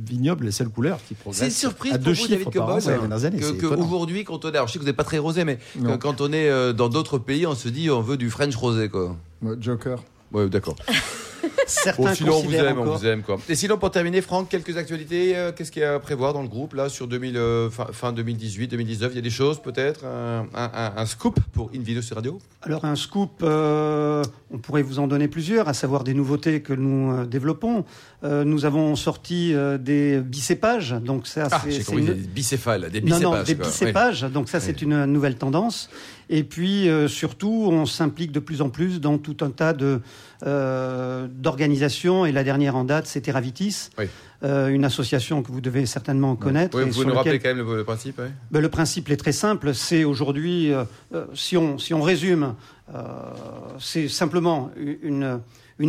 vignoble, 0.05 0.45
les 0.45 0.51
seules 0.51 0.69
couleurs 0.69 0.99
qui 1.07 1.13
progressent. 1.15 1.39
C'est 1.39 1.45
une 1.45 1.51
surprise 1.51 1.93
à 1.93 1.97
pour 1.97 2.05
deux 2.05 2.13
vous, 2.13 2.27
David 2.27 2.49
Cobol, 2.51 2.81
ces 2.81 2.89
dernières 2.89 3.25
années. 3.25 3.39
que, 3.39 3.45
c'est 3.45 3.53
que 3.57 3.65
étonnant. 3.65 3.85
aujourd'hui, 3.85 4.23
quand 4.23 4.43
on 4.45 4.49
est, 4.51 4.55
alors 4.55 4.67
je 4.67 4.73
sais 4.73 4.79
que 4.79 4.83
vous 4.83 4.87
n'êtes 4.89 4.95
pas 4.97 5.03
très 5.03 5.17
rosé, 5.17 5.43
mais 5.45 5.57
que 5.81 5.95
quand 5.95 6.21
on 6.21 6.31
est 6.31 6.49
euh, 6.49 6.73
dans 6.73 6.89
d'autres 6.89 7.17
pays, 7.17 7.47
on 7.47 7.55
se 7.55 7.69
dit 7.69 7.89
on 7.89 8.01
veut 8.01 8.17
du 8.17 8.29
French 8.29 8.55
rosé, 8.55 8.89
quoi. 8.89 9.15
Joker. 9.59 10.03
Ouais, 10.33 10.47
d'accord. 10.49 10.75
Certains 11.67 12.01
Bon, 12.03 12.15
sinon 12.15 12.35
on 12.37 12.41
vous 12.43 12.55
aime, 12.55 12.79
on 12.79 12.95
vous 12.95 13.05
aime, 13.05 13.21
quoi. 13.23 13.37
Et 13.49 13.55
sinon, 13.55 13.77
pour 13.77 13.91
terminer, 13.91 14.21
Franck, 14.21 14.49
quelques 14.49 14.77
actualités. 14.77 15.35
euh, 15.35 15.51
Qu'est-ce 15.51 15.71
qu'il 15.71 15.81
y 15.81 15.85
a 15.85 15.95
à 15.95 15.99
prévoir 15.99 16.33
dans 16.33 16.41
le 16.41 16.47
groupe 16.47 16.73
là 16.73 16.87
sur 16.89 17.07
2000, 17.07 17.35
euh, 17.37 17.69
fin, 17.69 17.87
fin 17.91 18.13
2018, 18.13 18.67
2019 18.69 19.11
Il 19.11 19.15
y 19.15 19.19
a 19.19 19.21
des 19.21 19.29
choses 19.29 19.61
peut-être, 19.61 20.05
un, 20.05 20.47
un- 20.55 20.71
un- 20.73 20.93
un 20.95 21.05
scoop 21.05 21.39
pour 21.53 21.69
InVideo 21.75 22.01
sur 22.01 22.15
radio? 22.15 22.39
Alors 22.61 22.85
un 22.85 22.95
scoop, 22.95 23.31
euh, 23.43 24.23
on 24.51 24.57
pourrait 24.57 24.81
vous 24.81 24.99
en 24.99 25.07
donner 25.07 25.27
plusieurs, 25.27 25.67
à 25.67 25.73
savoir 25.73 26.03
des 26.03 26.13
nouveautés 26.13 26.61
que 26.61 26.73
nous 26.73 27.11
euh, 27.11 27.25
développons. 27.25 27.83
Euh, 28.23 28.43
nous 28.43 28.65
avons 28.65 28.95
sorti 28.95 29.53
euh, 29.53 29.77
des 29.77 30.19
bicépages, 30.19 30.91
donc 30.91 31.27
ça 31.27 31.47
Ah, 31.51 31.61
c'est 31.69 31.93
une- 31.93 32.05
des 32.05 32.13
bicéphales, 32.13 32.89
des 32.89 33.01
Non, 33.01 33.07
bicépages. 33.17 33.21
non, 33.37 33.43
des 33.43 33.55
quoi. 33.55 33.65
bicépages. 33.67 34.21
Donc 34.23 34.49
ça, 34.49 34.59
c'est 34.59 34.71
Oui. 34.81 34.83
une 34.87 35.05
nouvelle 35.05 35.35
tendance. 35.35 35.89
Et 36.29 36.43
puis 36.43 36.89
euh, 36.89 37.07
surtout, 37.07 37.69
on 37.71 37.85
s'implique 37.85 38.31
de 38.31 38.39
plus 38.39 38.61
en 38.61 38.69
plus 38.69 38.99
dans 38.99 39.17
tout 39.17 39.37
un 39.41 39.49
tas 39.49 39.73
de 39.73 40.01
euh, 40.45 41.27
d'organisations. 41.31 42.25
Et 42.25 42.31
la 42.31 42.43
dernière 42.43 42.75
en 42.75 42.83
date, 42.83 43.07
c'est 43.07 43.21
Terravitis, 43.21 43.89
Oui. 43.97 44.05
euh, 44.43 44.67
une 44.67 44.85
association 44.85 45.41
que 45.41 45.51
vous 45.51 45.61
devez 45.61 45.85
certainement 45.85 46.35
connaître. 46.35 46.77
Oui, 46.77 46.83
et 46.83 46.85
vous 46.87 47.01
sur 47.01 47.07
nous 47.07 47.15
rappelez 47.15 47.39
quand 47.39 47.49
même 47.55 47.65
le, 47.65 47.77
le 47.77 47.83
principe 47.83 48.19
ouais 48.19 48.31
Ben, 48.51 48.61
le 48.61 48.69
principe 48.69 49.09
est 49.09 49.17
très 49.17 49.31
simple. 49.31 49.73
C'est 49.73 50.03
aujourd'hui, 50.03 50.71
si, 51.33 51.55
on, 51.57 51.77
si 51.77 51.93
on 51.93 52.01
résume, 52.01 52.55
c'est 53.79 54.07
simplement 54.07 54.71
une, 54.77 54.97
une 55.03 55.39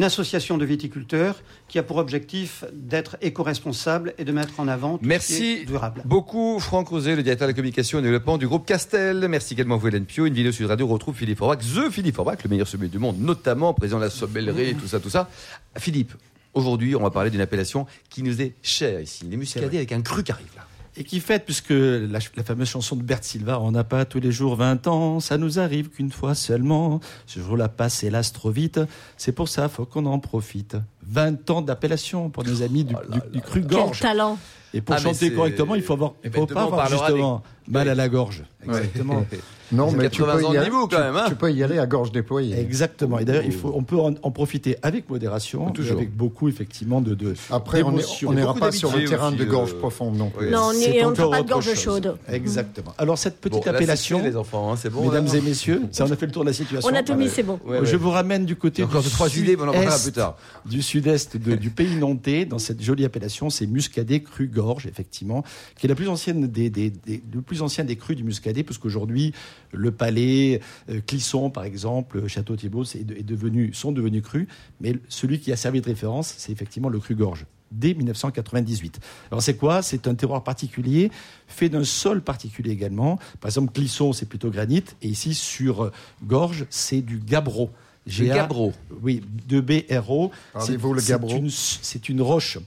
association 0.02 0.58
de 0.58 0.64
viticulteurs 0.64 1.42
qui 1.68 1.78
a 1.78 1.82
pour 1.82 1.96
objectif 1.96 2.64
d'être 2.72 3.16
éco-responsable 3.20 4.14
et 4.18 4.24
de 4.24 4.32
mettre 4.32 4.60
en 4.60 4.68
avant 4.68 4.98
tout 4.98 4.98
ce 4.98 5.02
qui 5.02 5.08
Merci 5.08 5.44
est 5.62 5.64
durable. 5.64 6.02
beaucoup, 6.04 6.60
Franck 6.60 6.88
Rosé, 6.88 7.16
le 7.16 7.22
directeur 7.22 7.46
de 7.46 7.52
la 7.52 7.56
communication 7.56 7.98
et 7.98 8.02
développement 8.02 8.38
du 8.38 8.46
groupe 8.46 8.66
Castel. 8.66 9.26
Merci 9.28 9.54
également 9.54 9.76
à 9.76 9.78
vous, 9.78 9.88
Hélène 9.88 10.04
Pio. 10.04 10.26
Une 10.26 10.34
vidéo 10.34 10.52
sur 10.52 10.68
Radio 10.68 10.86
retrouve 10.86 11.16
Philippe 11.16 11.38
Forbach, 11.38 11.58
The 11.60 11.90
Philippe 11.90 12.16
Forbach, 12.16 12.42
le 12.44 12.50
meilleur 12.50 12.68
sommelier 12.68 12.90
du 12.90 12.98
monde, 12.98 13.18
notamment 13.18 13.74
président 13.74 13.98
de 13.98 14.04
la 14.04 14.10
sommellerie, 14.10 14.74
tout 14.74 14.86
ça, 14.86 15.00
tout 15.00 15.10
ça. 15.10 15.28
Philippe, 15.76 16.12
aujourd'hui, 16.54 16.94
on 16.94 17.02
va 17.02 17.10
parler 17.10 17.30
d'une 17.30 17.40
appellation 17.40 17.86
qui 18.10 18.22
nous 18.22 18.40
est 18.42 18.54
chère 18.62 19.00
ici, 19.00 19.24
les 19.28 19.36
muscadets 19.36 19.76
avec 19.76 19.92
un 19.92 20.02
cru 20.02 20.22
qui 20.22 20.32
arrive 20.32 20.48
là. 20.56 20.66
Et 20.98 21.04
qui 21.04 21.20
fête, 21.20 21.44
puisque 21.44 21.70
la, 21.70 22.18
fameuse 22.20 22.68
chanson 22.68 22.96
de 22.96 23.04
Bert 23.04 23.22
Silva, 23.22 23.60
on 23.60 23.70
n'a 23.70 23.84
pas 23.84 24.04
tous 24.04 24.18
les 24.18 24.32
jours 24.32 24.56
20 24.56 24.88
ans, 24.88 25.20
ça 25.20 25.38
nous 25.38 25.60
arrive 25.60 25.90
qu'une 25.90 26.10
fois 26.10 26.34
seulement. 26.34 26.98
Ce 27.24 27.38
jour-là 27.38 27.68
passe, 27.68 28.02
hélas, 28.02 28.32
trop 28.32 28.50
vite. 28.50 28.80
C'est 29.16 29.30
pour 29.30 29.48
ça, 29.48 29.68
faut 29.68 29.84
qu'on 29.84 30.06
en 30.06 30.18
profite. 30.18 30.76
20 31.06 31.50
ans 31.50 31.62
d'appellation 31.62 32.30
pour 32.30 32.44
nos 32.44 32.62
amis 32.62 32.84
du, 32.84 32.94
du- 32.94 33.30
du 33.32 33.40
cru 33.40 33.62
Quel 33.68 33.90
talent 33.98 34.38
Et 34.74 34.80
pour 34.80 34.94
Ah, 34.96 34.98
chanter 35.00 35.32
correctement, 35.32 35.74
il 35.74 35.82
faut 35.82 35.94
avoir, 35.94 36.12
Eh 36.22 36.26
il 36.28 36.30
ben, 36.30 36.40
faut 36.40 36.46
pas 36.46 36.62
avoir 36.62 36.88
justement 36.88 37.42
mal 37.68 37.88
à 37.88 37.94
la 37.94 38.08
gorge. 38.08 38.44
Exactement. 38.64 39.24
Non, 39.70 39.92
mais 39.92 40.08
tu 40.08 40.22
80 40.22 40.36
peux, 40.36 40.42
y 40.54 40.56
aller, 40.56 40.64
niveau, 40.64 40.88
quand 40.88 40.96
tu- 40.96 41.02
même, 41.02 41.16
hein. 41.16 41.24
tu 41.28 41.34
peux 41.34 41.52
y 41.52 41.62
aller 41.62 41.78
à 41.78 41.84
gorge 41.86 42.10
déployée. 42.10 42.58
Exactement. 42.58 43.18
Et 43.18 43.26
d'ailleurs, 43.26 43.42
il 43.44 43.52
faut, 43.52 43.70
on 43.76 43.82
peut 43.82 43.98
en, 43.98 44.14
en 44.22 44.30
profiter 44.30 44.78
avec 44.80 45.10
modération, 45.10 45.70
Toujours. 45.72 45.98
avec 45.98 46.16
beaucoup 46.16 46.48
effectivement 46.48 47.02
de. 47.02 47.12
de 47.14 47.34
Après, 47.50 47.82
on 47.82 47.92
n'ira 48.32 48.54
pas 48.54 48.72
sur 48.72 48.88
le 48.88 48.94
d'habitués 48.94 49.14
terrain 49.16 49.28
aussi, 49.28 49.36
de 49.36 49.44
gorge 49.44 49.72
euh, 49.74 49.78
profonde 49.78 50.16
non 50.16 50.30
plus. 50.30 50.48
Non, 50.48 50.70
on 50.70 50.72
ne 50.72 50.78
fait 50.78 51.04
encore 51.04 51.30
pas 51.32 51.42
de 51.42 51.48
gorge 51.50 51.66
chose. 51.66 51.78
chaude. 51.78 52.16
Exactement. 52.32 52.94
Alors 52.96 53.18
cette 53.18 53.42
petite 53.42 53.58
Bon, 53.58 53.58
là, 53.58 53.64
c'est 53.72 53.76
appellation, 53.76 54.20
fait, 54.20 54.30
les 54.30 54.36
enfants, 54.38 54.72
hein, 54.72 54.76
c'est 54.80 54.88
bon. 54.88 55.02
mesdames 55.06 55.28
et 55.34 55.40
messieurs, 55.42 55.82
ça 55.92 56.06
on 56.08 56.10
a 56.12 56.16
fait 56.16 56.24
le 56.24 56.32
tour 56.32 56.44
de 56.44 56.48
la 56.48 56.54
situation. 56.54 56.88
On 56.90 56.96
a 56.96 57.02
tout 57.02 57.14
mis, 57.14 57.28
c'est 57.28 57.42
bon. 57.42 57.60
Je 57.82 57.96
vous 57.96 58.08
ramène 58.10 58.46
du 58.46 58.56
côté 58.56 58.82
encore 58.84 59.02
deux, 59.02 59.10
trois 59.10 59.36
idées, 59.36 59.54
on 59.60 59.68
en 59.68 59.72
parlera 59.72 59.98
plus 59.98 60.12
tard. 60.12 60.38
du 60.64 60.80
sud-est 60.88 61.36
de- 61.36 61.54
du 61.56 61.70
pays 61.70 61.94
nantais, 61.96 62.44
dans 62.46 62.58
cette 62.58 62.82
jolie 62.82 63.04
appellation, 63.04 63.50
c'est 63.50 63.66
Muscadet 63.66 64.20
Cru 64.22 64.48
Gorge, 64.48 64.86
effectivement, 64.86 65.44
qui 65.76 65.86
est 65.86 65.88
la 65.88 65.94
plus 65.94 66.08
ancienne 66.08 66.46
des, 66.46 66.70
des, 66.70 66.92
le 67.32 67.42
plus 67.42 67.62
ancien 67.62 67.84
des 67.84 67.96
crus 67.96 68.16
du 68.16 68.24
Muscadet, 68.24 68.62
puisqu'aujourd'hui, 68.64 69.32
le 69.72 69.90
Palais, 69.90 70.60
euh, 70.90 71.00
Clisson, 71.06 71.50
par 71.50 71.64
exemple, 71.64 72.26
Château 72.26 72.56
Thibault, 72.56 72.84
c'est 72.84 73.04
de- 73.04 73.14
est 73.14 73.22
devenu, 73.22 73.72
sont 73.74 73.92
devenus 73.92 74.22
crus, 74.22 74.46
mais 74.80 74.94
celui 75.08 75.38
qui 75.40 75.52
a 75.52 75.56
servi 75.56 75.80
de 75.80 75.86
référence, 75.86 76.34
c'est 76.38 76.52
effectivement 76.52 76.88
le 76.88 76.98
Cru 76.98 77.14
Gorge 77.14 77.44
dès 77.70 77.92
1998. 77.92 78.98
Alors 79.30 79.42
c'est 79.42 79.56
quoi? 79.56 79.82
C'est 79.82 80.06
un 80.08 80.14
terroir 80.14 80.42
particulier, 80.42 81.10
fait 81.48 81.68
d'un 81.68 81.84
sol 81.84 82.22
particulier 82.22 82.70
également. 82.70 83.18
Par 83.40 83.50
exemple, 83.50 83.72
Clisson, 83.74 84.14
c'est 84.14 84.24
plutôt 84.26 84.50
granit, 84.50 84.84
et 85.02 85.08
ici, 85.08 85.34
sur 85.34 85.84
euh, 85.84 85.92
Gorge, 86.24 86.64
c'est 86.70 87.02
du 87.02 87.18
gabbro. 87.18 87.68
Du 88.08 88.24
G-A- 88.24 88.34
gabbro. 88.34 88.72
Oui, 89.02 89.22
de 89.48 89.60
B-R-O. 89.60 90.30
Parlez-vous 90.52 90.94
le 90.94 91.00
C'est- 91.00 91.12
gabbro 91.12 91.40
c'est 91.50 92.08
une- 92.08 92.22
roche 92.22 92.58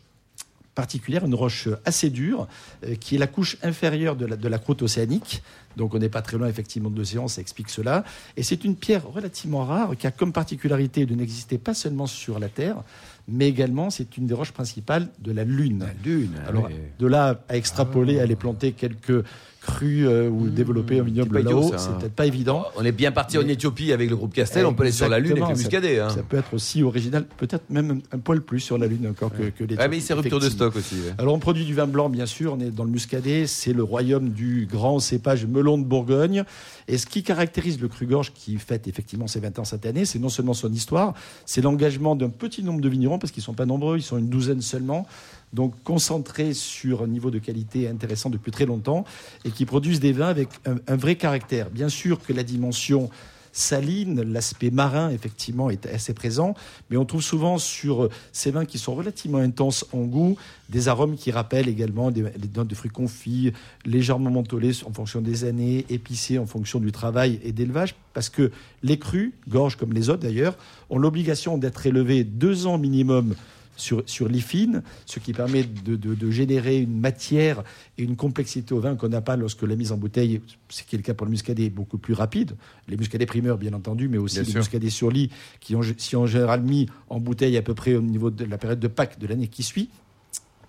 particulière, 0.76 1.26
une 1.26 1.36
roche 1.36 1.68
assez 1.84 2.10
dure, 2.10 2.48
euh, 2.86 2.96
qui 2.96 3.16
est 3.16 3.18
la 3.18 3.28
couche 3.28 3.58
inférieure 3.62 4.16
de 4.16 4.26
la, 4.26 4.36
de 4.38 4.48
la 4.48 4.58
croûte 4.58 4.82
océanique. 4.82 5.44
Donc 5.78 5.94
on 5.94 6.00
n'est 6.00 6.10
pas 6.10 6.22
très 6.22 6.38
loin 6.38 6.48
effectivement 6.48 6.90
de 6.90 6.98
l'océan, 6.98 7.28
ça 7.28 7.42
explique 7.42 7.70
cela. 7.70 8.04
Et 8.38 8.44
c'est 8.44 8.64
une 8.64 8.76
pierre 8.76 9.06
relativement 9.08 9.66
rare 9.66 9.96
qui 9.98 10.08
a 10.08 10.12
comme 10.12 10.32
particularité 10.34 11.06
de 11.06 11.14
n'exister 11.16 11.58
pas 11.58 11.74
seulement 11.74 12.08
sur 12.08 12.40
la 12.40 12.48
Terre, 12.50 12.84
mais 13.32 13.48
également 13.48 13.90
c'est 13.90 14.18
une 14.18 14.26
des 14.28 14.34
roches 14.34 14.52
principales 14.52 15.10
de 15.20 15.32
la 15.32 15.44
Lune. 15.44 15.80
La 15.80 16.10
Lune. 16.12 16.32
Alors 16.48 16.70
de 17.00 17.08
là 17.08 17.42
à 17.50 17.58
extrapoler, 17.58 18.20
à 18.20 18.24
aller 18.24 18.36
planter 18.36 18.72
quelques 18.72 19.24
crues 19.62 20.08
euh, 20.08 20.28
ou 20.28 20.50
développer 20.50 21.00
un 21.00 21.04
vignoble 21.04 21.40
là-haut, 21.40 21.72
c'est 21.78 21.90
hein. 21.90 21.98
peut-être 22.00 22.16
pas 22.16 22.26
évident. 22.26 22.66
On 22.78 22.84
est 22.84 22.92
bien 22.92 23.12
parti 23.12 23.38
en 23.38 23.48
Éthiopie 23.48 23.92
avec 23.94 24.10
le 24.10 24.16
groupe 24.16 24.34
Castel, 24.34 24.66
on 24.66 24.74
peut 24.74 24.84
aller 24.84 24.92
sur 24.92 25.08
la 25.08 25.20
Lune 25.20 25.34
avec 25.34 25.50
le 25.50 25.56
muscadet. 25.56 25.98
Ça, 25.98 26.06
Hein. 26.06 26.10
ça 26.10 26.24
peut 26.24 26.38
être 26.38 26.54
aussi 26.54 26.82
original, 26.82 27.26
peut-être 27.38 27.70
même 27.70 28.02
un, 28.12 28.18
poil 28.18 28.42
plus 28.42 28.60
sur 28.60 28.78
la 28.78 28.88
Lune 28.88 29.08
encore 29.08 29.32
que, 29.32 29.50
que 29.50 29.64
les 29.64 29.76
Ah, 29.78 29.88
mais 29.88 30.00
c'est 30.00 30.14
rupture 30.14 30.40
de 30.40 30.50
stock 30.50 30.76
aussi. 30.76 30.96
ouais. 30.96 31.14
alors 31.18 31.36
on 31.36 31.40
produit 31.40 31.66
du 31.66 31.76
vin 31.76 31.86
blanc, 31.86 32.10
bien 32.10 32.26
sûr, 32.26 32.54
on 32.54 32.60
est 32.60 32.72
dans 32.72 32.84
le 32.84 32.90
muscadet, 32.90 33.46
c'est 33.46 33.74
le 33.74 33.84
royaume 33.84 34.30
du 34.30 34.68
grand 34.72 35.00
cépage 35.00 35.46
melon 35.46 35.78
de 35.78 35.84
Bourgogne. 35.84 36.44
Et 36.88 36.98
ce 36.98 37.06
qui 37.06 37.24
caractérise 37.24 37.80
le 37.80 37.88
cru-gorge 37.88 38.34
qui 38.34 38.58
fête 38.58 38.88
effectivement 38.88 39.28
ses 39.28 39.40
20 39.40 39.60
ans 39.60 39.66
cette 39.66 39.86
année, 39.86 40.06
c'est 40.06 40.20
non 40.20 40.30
seulement 40.30 40.54
son 40.54 40.72
histoire, 40.72 41.14
c'est 41.46 41.62
l'engagement 41.62 42.16
d'un 42.16 42.30
petit 42.30 42.64
nombre 42.64 42.82
de 42.82 42.90
vignerons, 42.90 43.20
parce 43.22 43.32
qu'ils 43.32 43.42
ne 43.42 43.46
sont 43.46 43.54
pas 43.54 43.66
nombreux, 43.66 43.98
ils 43.98 44.04
sont 44.04 44.18
une 44.18 44.30
douzaine 44.30 44.62
seulement, 44.62 45.08
donc 45.54 45.74
concentrés 45.84 46.54
sur 46.54 47.04
un 47.04 47.08
niveau 47.08 47.32
de 47.32 47.40
qualité 47.40 47.88
intéressant 47.88 48.30
depuis 48.30 48.52
très 48.52 48.66
longtemps, 48.66 49.06
et 49.46 49.52
qui 49.52 49.66
produisent 49.66 50.02
des 50.02 50.12
vins 50.12 50.28
avec 50.28 50.50
un, 50.66 50.76
un 50.88 50.96
vrai 50.98 51.16
caractère. 51.16 51.70
Bien 51.70 51.90
sûr 51.90 52.20
que 52.20 52.34
la 52.34 52.44
dimension 52.44 53.10
saline, 53.52 54.22
l'aspect 54.22 54.72
marin, 54.72 55.10
effectivement, 55.10 55.70
est 55.70 55.86
assez 55.88 56.14
présent, 56.14 56.56
mais 56.90 56.98
on 56.98 57.06
trouve 57.06 57.22
souvent 57.22 57.58
sur 57.58 58.10
ces 58.32 58.52
vins 58.52 58.66
qui 58.66 58.78
sont 58.78 58.96
relativement 58.96 59.40
intenses 59.40 59.86
en 59.94 60.02
goût, 60.02 60.38
des 60.70 60.88
arômes 60.88 61.16
qui 61.16 61.32
rappellent 61.32 61.68
également 61.68 62.12
des, 62.12 62.22
des 62.22 62.50
notes 62.56 62.68
de 62.68 62.76
fruits 62.76 62.92
confits, 62.92 63.52
légèrement 63.86 64.32
mentholés 64.32 64.84
en 64.86 64.94
fonction 64.94 65.22
des 65.22 65.44
années, 65.44 65.86
épicés 65.90 66.38
en 66.38 66.46
fonction 66.46 66.80
du 66.80 66.92
travail 66.92 67.40
et 67.44 67.52
d'élevage, 67.52 67.96
parce 68.14 68.30
que 68.30 68.52
les 68.84 68.98
crus, 68.98 69.34
gorges 69.48 69.76
comme 69.76 69.94
les 69.94 70.10
autres 70.10 70.22
d'ailleurs, 70.22 70.56
ont 70.90 70.98
l'obligation 70.98 71.58
d'être 71.58 71.86
élevés 71.86 72.24
deux 72.24 72.68
ans 72.68 72.78
minimum 72.78 73.36
sur, 73.78 74.04
sur 74.06 74.28
l'IFIN, 74.28 74.84
ce 75.06 75.20
qui 75.20 75.34
permet 75.34 75.64
de, 75.64 75.96
de- 75.96 76.14
de 76.16 76.32
générer 76.32 76.80
une 76.80 77.00
matière 77.00 77.64
et 77.98 78.04
une 78.04 78.16
complexité 78.16 78.74
au 78.74 78.80
vin 78.80 78.96
qu'on 78.96 79.10
n'a 79.10 79.22
pas 79.22 79.36
lorsque 79.36 79.64
la 79.64 79.76
mise 79.76 79.92
en 79.92 79.98
bouteille, 79.98 80.42
ce 80.70 80.84
qui 80.84 80.96
est 80.96 80.98
le 81.00 81.04
cas 81.04 81.14
pour 81.14 81.26
le 81.26 81.32
muscadet, 81.32 81.66
est 81.66 81.70
beaucoup 81.70 81.98
plus 81.98 82.14
rapide. 82.14 82.56
Les 82.88 82.98
muscadets 82.98 83.26
primeurs, 83.26 83.58
bien 83.58 83.74
entendu, 83.74 84.08
mais 84.08 84.18
aussi 84.18 84.36
Bien 84.36 84.44
les 84.44 84.50
sûr. 84.52 84.60
muscadets 84.60 84.90
sur 84.90 85.10
lit, 85.10 85.30
qui 85.60 85.76
ont, 85.76 85.82
ont 85.82 86.18
en 86.18 86.26
général 86.28 86.62
mis 86.62 86.88
en 87.10 87.20
bouteille 87.20 87.58
à 87.58 87.62
peu 87.62 87.74
près 87.74 87.96
au 87.96 88.02
niveau 88.02 88.30
de 88.30 88.46
la 88.46 88.58
période 88.58 88.80
de 88.80 88.88
Pâques 88.88 89.18
de 89.20 89.28
l'année 89.28 89.48
qui 89.48 89.64
suit. 89.64 89.90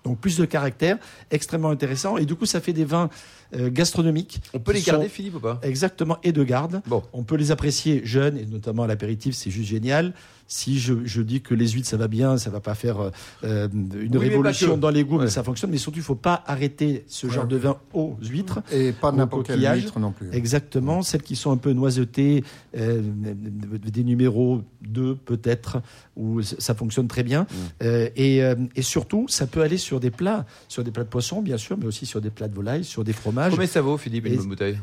Donc 0.03 0.19
plus 0.19 0.37
de 0.37 0.45
caractère, 0.45 0.97
extrêmement 1.31 1.69
intéressant. 1.69 2.17
Et 2.17 2.25
du 2.25 2.35
coup, 2.35 2.45
ça 2.45 2.59
fait 2.59 2.73
des 2.73 2.83
vins 2.85 3.09
euh, 3.55 3.69
gastronomiques. 3.69 4.41
On 4.53 4.59
peut 4.59 4.73
les 4.73 4.81
garder, 4.81 5.05
sont- 5.05 5.11
Philippe, 5.13 5.35
ou 5.35 5.39
pas? 5.39 5.59
Exactement, 5.63 6.17
et 6.23 6.31
de 6.31 6.43
garde. 6.43 6.81
Bon. 6.87 7.03
On 7.13 7.23
peut 7.23 7.35
les 7.35 7.51
apprécier 7.51 8.01
jeunes, 8.03 8.37
et 8.37 8.45
notamment 8.45 8.83
à 8.83 8.87
l'apéritif, 8.87 9.33
c'est 9.35 9.51
juste 9.51 9.69
génial. 9.69 10.13
Si 10.45 10.77
je, 10.77 10.93
je 11.05 11.21
dis 11.21 11.39
que 11.41 11.53
les 11.55 11.69
huîtres, 11.69 11.87
ça 11.87 11.95
va 11.95 12.09
bien, 12.09 12.37
ça 12.37 12.49
va 12.49 12.59
pas 12.59 12.75
faire 12.75 12.99
euh, 12.99 13.09
euh, 13.45 13.67
une 13.71 14.17
Oui, 14.17 14.27
révolution 14.27 14.77
dans 14.77 14.89
les 14.89 15.03
goûts, 15.05 15.17
Ouais. 15.17 15.23
mais 15.25 15.29
ça 15.29 15.41
fonctionne. 15.41 15.71
Mais 15.71 15.77
surtout, 15.77 15.99
il 15.99 16.03
faut 16.03 16.15
pas 16.15 16.43
arrêter 16.47 17.05
ce 17.07 17.29
genre 17.29 17.47
de 17.47 17.55
vin 17.55 17.77
aux 17.93 18.17
huîtres. 18.21 18.59
Et 18.71 18.91
pas 18.91 19.11
n'importe 19.13 19.47
quelle 19.47 19.61
huître 19.61 19.99
non 19.99 20.11
plus. 20.11 20.27
Exactement, 20.33 21.01
celles 21.01 21.23
qui 21.23 21.35
sont 21.37 21.51
un 21.51 21.57
peu 21.57 21.71
noisetées, 21.71 22.43
euh, 22.77 23.01
des 23.03 24.03
numéros 24.03 24.61
2 24.81 25.15
peut-être, 25.15 25.81
où 26.17 26.41
ça 26.41 26.75
fonctionne 26.75 27.07
très 27.07 27.23
bien. 27.23 27.47
Euh, 27.81 28.09
et, 28.15 28.43
euh, 28.43 28.55
et 28.75 28.81
surtout, 28.81 29.27
ça 29.29 29.47
peut 29.47 29.61
aller 29.61 29.77
sur 29.77 29.92
des 29.99 30.11
plats, 30.11 30.45
sur 30.67 30.83
des 30.83 30.91
plats 30.91 31.03
de 31.03 31.09
poisson 31.09 31.41
bien 31.41 31.57
sûr, 31.57 31.77
mais 31.77 31.85
aussi 31.85 32.05
sur 32.05 32.21
des 32.21 32.29
plats 32.29 32.47
de 32.47 32.55
volaille, 32.55 32.83
sur 32.83 33.03
des 33.03 33.13
fromages, 33.13 33.51
Combien 33.51 33.67
ça 33.67 33.81
vaut, 33.81 33.97
Philippe, 33.97 34.25
une 34.25 34.37
bonne 34.37 34.47
bouteille 34.47 34.77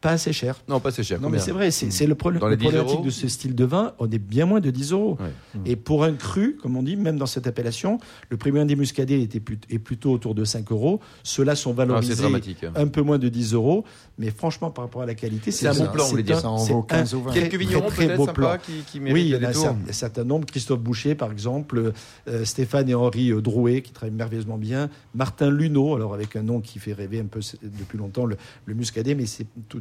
pas 0.00 0.10
assez 0.10 0.32
cher. 0.32 0.56
Non, 0.68 0.78
pas 0.78 0.90
c'est 0.90 1.02
cher. 1.02 1.20
Non, 1.20 1.28
mais 1.28 1.38
c'est 1.38 1.50
vrai, 1.50 1.70
c'est 1.70 2.06
le, 2.06 2.14
problème, 2.14 2.40
Dans 2.40 2.46
le 2.46 2.52
les 2.52 2.56
10 2.56 2.64
problématique 2.66 2.94
euros 2.96 3.04
de 3.04 3.10
ce 3.10 3.26
style 3.26 3.54
de 3.54 3.64
vin. 3.64 3.94
On 3.98 4.08
est 4.10 4.18
bien 4.18 4.46
moins 4.46 4.60
de 4.60 4.70
10 4.70 4.92
euros. 4.92 5.18
Ouais. 5.20 5.60
Et 5.66 5.76
pour 5.76 6.04
un 6.04 6.12
cru, 6.12 6.56
comme 6.62 6.76
on 6.76 6.82
dit, 6.82 6.96
même 6.96 7.18
dans 7.18 7.26
cette 7.26 7.46
appellation, 7.46 7.98
le 8.28 8.36
prix 8.36 8.50
moyen 8.50 8.66
des 8.66 8.76
muscadets 8.76 9.20
était 9.20 9.42
est 9.70 9.78
plutôt 9.78 10.12
autour 10.12 10.34
de 10.34 10.44
5 10.44 10.70
euros. 10.70 11.00
Ceux-là 11.24 11.56
sont 11.56 11.70
Ah, 11.72 11.84
valorisés 11.84 12.24
hein. 12.24 12.72
un 12.76 12.86
peu 12.86 13.02
moins 13.02 13.18
de 13.18 13.28
10 13.28 13.54
euros. 13.54 13.84
Mais 14.18 14.30
franchement, 14.30 14.70
par 14.70 14.84
rapport 14.84 15.02
à 15.02 15.06
la 15.06 15.14
qualité, 15.14 15.50
C'est 15.52 15.68
un 15.68 15.74
bon 15.74 15.86
plan, 15.86 16.04
vous 16.04 16.10
voulez 16.10 16.22
dire. 16.22 16.40
Ça 16.40 16.48
en 16.50 16.58
c'est 16.58 16.72
vaut 16.72 16.82
15 16.82 17.14
un 17.14 17.16
ou 17.16 17.22
20. 17.22 17.30
très, 17.30 17.40
Quelques 17.40 17.54
vignerons 17.54 17.88
très 17.88 18.16
beau 18.16 18.26
plan. 18.26 18.56
qui, 18.60 18.72
qui 18.90 19.00
Oui, 19.00 19.22
il 19.22 19.28
y 19.28 19.36
en 19.36 19.44
a 19.44 19.50
un 19.50 19.92
certain 19.92 20.24
nombre. 20.24 20.46
Christophe 20.46 20.80
Boucher, 20.80 21.14
par 21.14 21.30
exemple, 21.30 21.92
euh, 22.28 22.44
Stéphane 22.44 22.88
et 22.88 22.94
Henri 22.94 23.30
euh, 23.30 23.40
Drouet, 23.40 23.82
qui 23.82 23.92
travaillent 23.92 24.14
merveilleusement 24.14 24.58
bien. 24.58 24.90
Martin 25.14 25.50
Luneau, 25.50 25.94
alors 25.94 26.14
avec 26.14 26.34
un 26.36 26.42
nom 26.42 26.60
qui 26.60 26.78
fait 26.78 26.92
rêver 26.92 27.20
un 27.20 27.26
peu 27.26 27.40
depuis 27.62 27.96
longtemps 27.98 28.26
le, 28.26 28.36
le 28.66 28.74
muscadet, 28.74 29.14
mais 29.14 29.24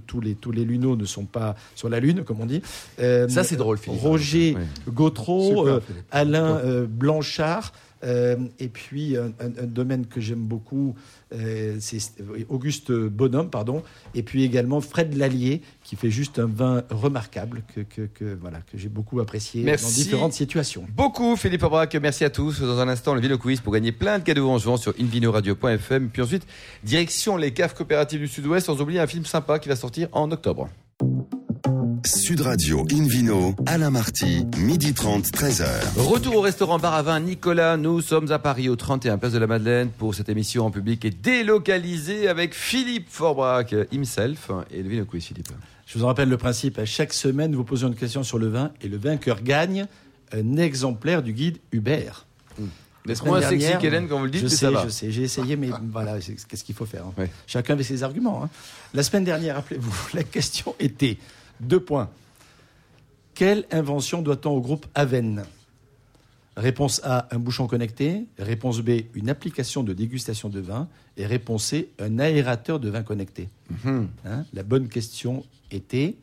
tous 0.06 0.22
les 0.22 0.36
tous 0.36 0.52
les 0.52 0.66
Luneaux 0.66 0.96
ne 0.96 1.06
sont 1.06 1.26
pas 1.26 1.56
sur 1.76 1.90
la 1.90 2.00
lune, 2.00 2.24
comme 2.24 2.40
on 2.42 2.46
dit. 2.46 2.62
Euh, 3.00 3.28
Ça, 3.28 3.44
c'est 3.44 3.56
drôle, 3.56 3.78
Philippe. 3.78 4.02
Roger. 4.02 4.58
Gautreau, 4.88 5.58
Super, 5.58 5.74
euh, 5.74 5.80
Philippe. 5.80 6.06
Alain 6.12 6.58
euh, 6.58 6.86
Blanchard. 6.88 7.74
Euh, 8.04 8.36
et 8.60 8.68
puis 8.68 9.18
un, 9.18 9.28
un- 9.40 9.64
un 9.64 9.66
domaine 9.68 10.06
que 10.06 10.22
j'aime 10.22 10.46
beaucoup, 10.46 10.96
euh, 11.34 11.78
c'est 11.80 12.00
Auguste 12.50 12.92
Bonhomme, 12.92 13.50
pardon. 13.50 13.84
Et 14.16 14.24
puis 14.24 14.44
également 14.44 14.82
Fred 14.82 15.16
Lallier, 15.16 15.62
qui 15.84 15.96
fait 15.96 16.10
juste 16.12 16.40
un 16.40 16.46
vin 16.48 16.84
remarquable 16.90 17.64
que, 17.74 17.82
que, 17.82 18.02
que, 18.08 18.38
voilà 18.40 18.60
que 18.62 18.78
j'ai 18.78 18.90
beaucoup 18.90 19.20
apprécié 19.20 19.64
Merci. 19.64 19.86
dans 19.86 19.92
différentes 20.04 20.34
situations. 20.34 20.86
Beaucoup, 20.96 21.36
Philippe 21.36 21.64
Aubrac. 21.64 21.96
Merci 22.02 22.24
à 22.26 22.30
tous. 22.30 22.62
Dans 22.62 22.80
un 22.80 22.88
instant, 22.88 23.14
le 23.14 23.22
Vino 23.22 23.38
Quiz 23.38 23.62
pour 23.62 23.74
gagner 23.74 23.92
plein 23.92 24.20
de 24.20 24.24
cadeaux 24.24 24.50
en 24.50 24.58
jouant 24.58 24.78
sur 24.78 24.94
invinoradio.fm. 25.00 26.10
Puis 26.10 26.22
ensuite, 26.22 26.46
direction 26.84 27.38
les 27.38 27.52
caves 27.52 27.74
coopératives 27.74 28.20
du 28.20 28.28
Sud-Ouest, 28.28 28.68
sans 28.68 28.82
oublier 28.82 29.00
un 29.00 29.08
film 29.08 29.26
sympa 29.26 29.60
qui 29.60 29.70
va 29.70 29.76
sortir 29.76 30.08
en 30.12 30.32
octobre. 30.32 30.70
Sud 32.08 32.40
Radio 32.40 32.86
Invino, 32.90 33.54
Alain 33.66 33.90
Marty, 33.90 34.46
midi 34.58 34.94
30, 34.94 35.26
13h. 35.26 35.66
Retour 35.98 36.38
au 36.38 36.42
restaurant 36.42 36.80
Bar 36.80 36.94
à 36.94 37.02
Vin 37.02 37.20
Nicolas. 37.20 37.76
Nous 37.76 38.00
sommes 38.00 38.32
à 38.32 38.40
Paris, 38.40 38.70
au 38.70 38.78
31 38.78 39.18
Place 39.18 39.34
de 39.34 39.38
la 39.40 39.48
Madeleine, 39.48 39.90
pour 39.90 40.16
cette 40.16 40.30
émission 40.30 40.66
en 40.66 40.72
public 40.72 41.04
et 41.04 41.10
délocalisée 41.10 42.30
avec 42.30 42.54
Philippe 42.54 43.08
Forbrac 43.10 43.76
himself 43.92 44.52
et 44.72 44.82
le 44.84 45.04
Quiz, 45.04 45.26
Philippe? 45.26 45.50
Je 45.86 45.98
vous 45.98 46.06
en 46.06 46.08
rappelle 46.08 46.30
le 46.30 46.38
principe. 46.38 46.80
À 46.80 46.86
chaque 46.86 47.12
semaine, 47.12 47.52
nous 47.52 47.58
vous 47.58 47.64
posons 47.66 47.90
une 47.90 47.96
question 47.96 48.24
sur 48.24 48.40
le 48.40 48.48
vin 48.48 48.72
et 48.82 48.88
le 48.88 48.98
vainqueur 48.98 49.42
gagne 49.44 49.86
un 50.32 50.56
exemplaire 50.58 51.22
du 51.22 51.34
guide 51.34 51.58
Hubert. 51.74 52.26
D'être 53.06 53.20
semaine 53.20 53.32
moins 53.34 53.42
sexy 53.42 53.68
qu'Hélène 53.80 54.08
quand 54.10 54.20
vous 54.20 54.26
le 54.26 54.32
dites, 54.32 54.42
je 54.42 54.46
mais 54.48 54.50
sais, 54.50 54.56
ça 54.58 54.72
va. 54.72 54.84
je 54.84 54.90
sais, 54.90 55.12
j'ai 55.12 55.24
essayé, 55.24 55.56
mais 55.56 55.70
voilà, 55.92 56.20
c'est- 56.20 56.36
qu'est-ce 56.46 56.64
qu'il 56.66 56.76
faut 56.76 56.86
faire 56.86 57.04
hein? 57.06 57.26
Chacun 57.48 57.74
avait 57.74 57.84
ses 57.84 58.04
arguments. 58.04 58.44
hein. 58.44 58.50
La 58.94 59.02
semaine 59.02 59.24
dernière, 59.24 59.56
rappelez-vous, 59.56 59.96
la 60.14 60.24
question 60.24 60.76
était 60.80 61.18
deux 61.60 61.80
points. 61.80 62.10
Quelle 63.34 63.66
invention 63.72 64.22
doit-on 64.22 64.52
au 64.52 64.62
groupe 64.62 64.86
Aven 64.96 65.44
Réponse 66.56 67.02
A, 67.04 67.28
un 67.32 67.38
bouchon 67.38 67.68
connecté. 67.68 68.26
Réponse 68.40 68.82
B, 68.82 69.02
une 69.14 69.30
application 69.30 69.84
de 69.84 69.94
dégustation 69.94 70.50
de 70.50 70.60
vin. 70.60 70.88
Et 71.16 71.26
réponse 71.28 71.66
C, 71.66 71.90
un 72.00 72.18
aérateur 72.18 72.80
de 72.80 72.90
vin 72.90 73.04
connecté. 73.04 73.50
Mhm. 73.84 74.08
Hein, 74.26 74.46
la 74.54 74.64
bonne 74.64 74.88
question 74.88 75.46
était 75.70 76.16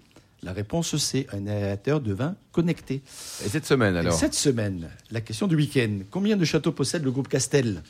la 0.43 0.53
réponse 0.53 0.97
C, 0.97 1.27
un 1.33 1.47
aérateur 1.47 2.01
de 2.01 2.13
vin 2.13 2.35
connecté. 2.53 2.97
Et 3.45 3.49
cette 3.49 3.65
semaine 3.65 3.95
Et 3.95 3.99
alors 3.99 4.13
Cette 4.13 4.35
semaine, 4.35 4.91
la 5.13 5.21
question 5.21 5.47
du 5.47 5.55
week-end. 5.55 6.01
Combien 6.11 6.37
de 6.37 6.45
châteaux 6.45 6.73
possède 6.73 7.05
le 7.05 7.13
groupe 7.13 7.29
Castel? 7.29 7.83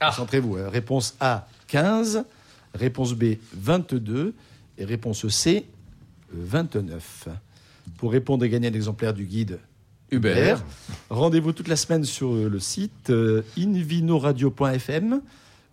Concentrez-vous. 0.00 0.56
hein. 0.56 0.68
Réponse 0.70 1.14
A, 1.20 1.46
15. 1.68 2.24
Réponse 2.74 3.12
B, 3.12 3.34
22. 3.54 4.34
Et 4.78 4.84
réponse 4.86 5.28
C, 5.28 5.66
29. 6.34 7.28
Pour 7.96 8.12
répondre 8.12 8.44
et 8.44 8.48
gagner 8.48 8.68
un 8.68 8.72
exemplaire 8.72 9.14
du 9.14 9.24
guide 9.24 9.58
Hubert. 10.10 10.62
Rendez-vous 11.08 11.52
toute 11.52 11.68
la 11.68 11.76
semaine 11.76 12.04
sur 12.04 12.34
le 12.34 12.58
site 12.58 13.10
euh, 13.10 13.42
invinoradio.fm, 13.58 15.22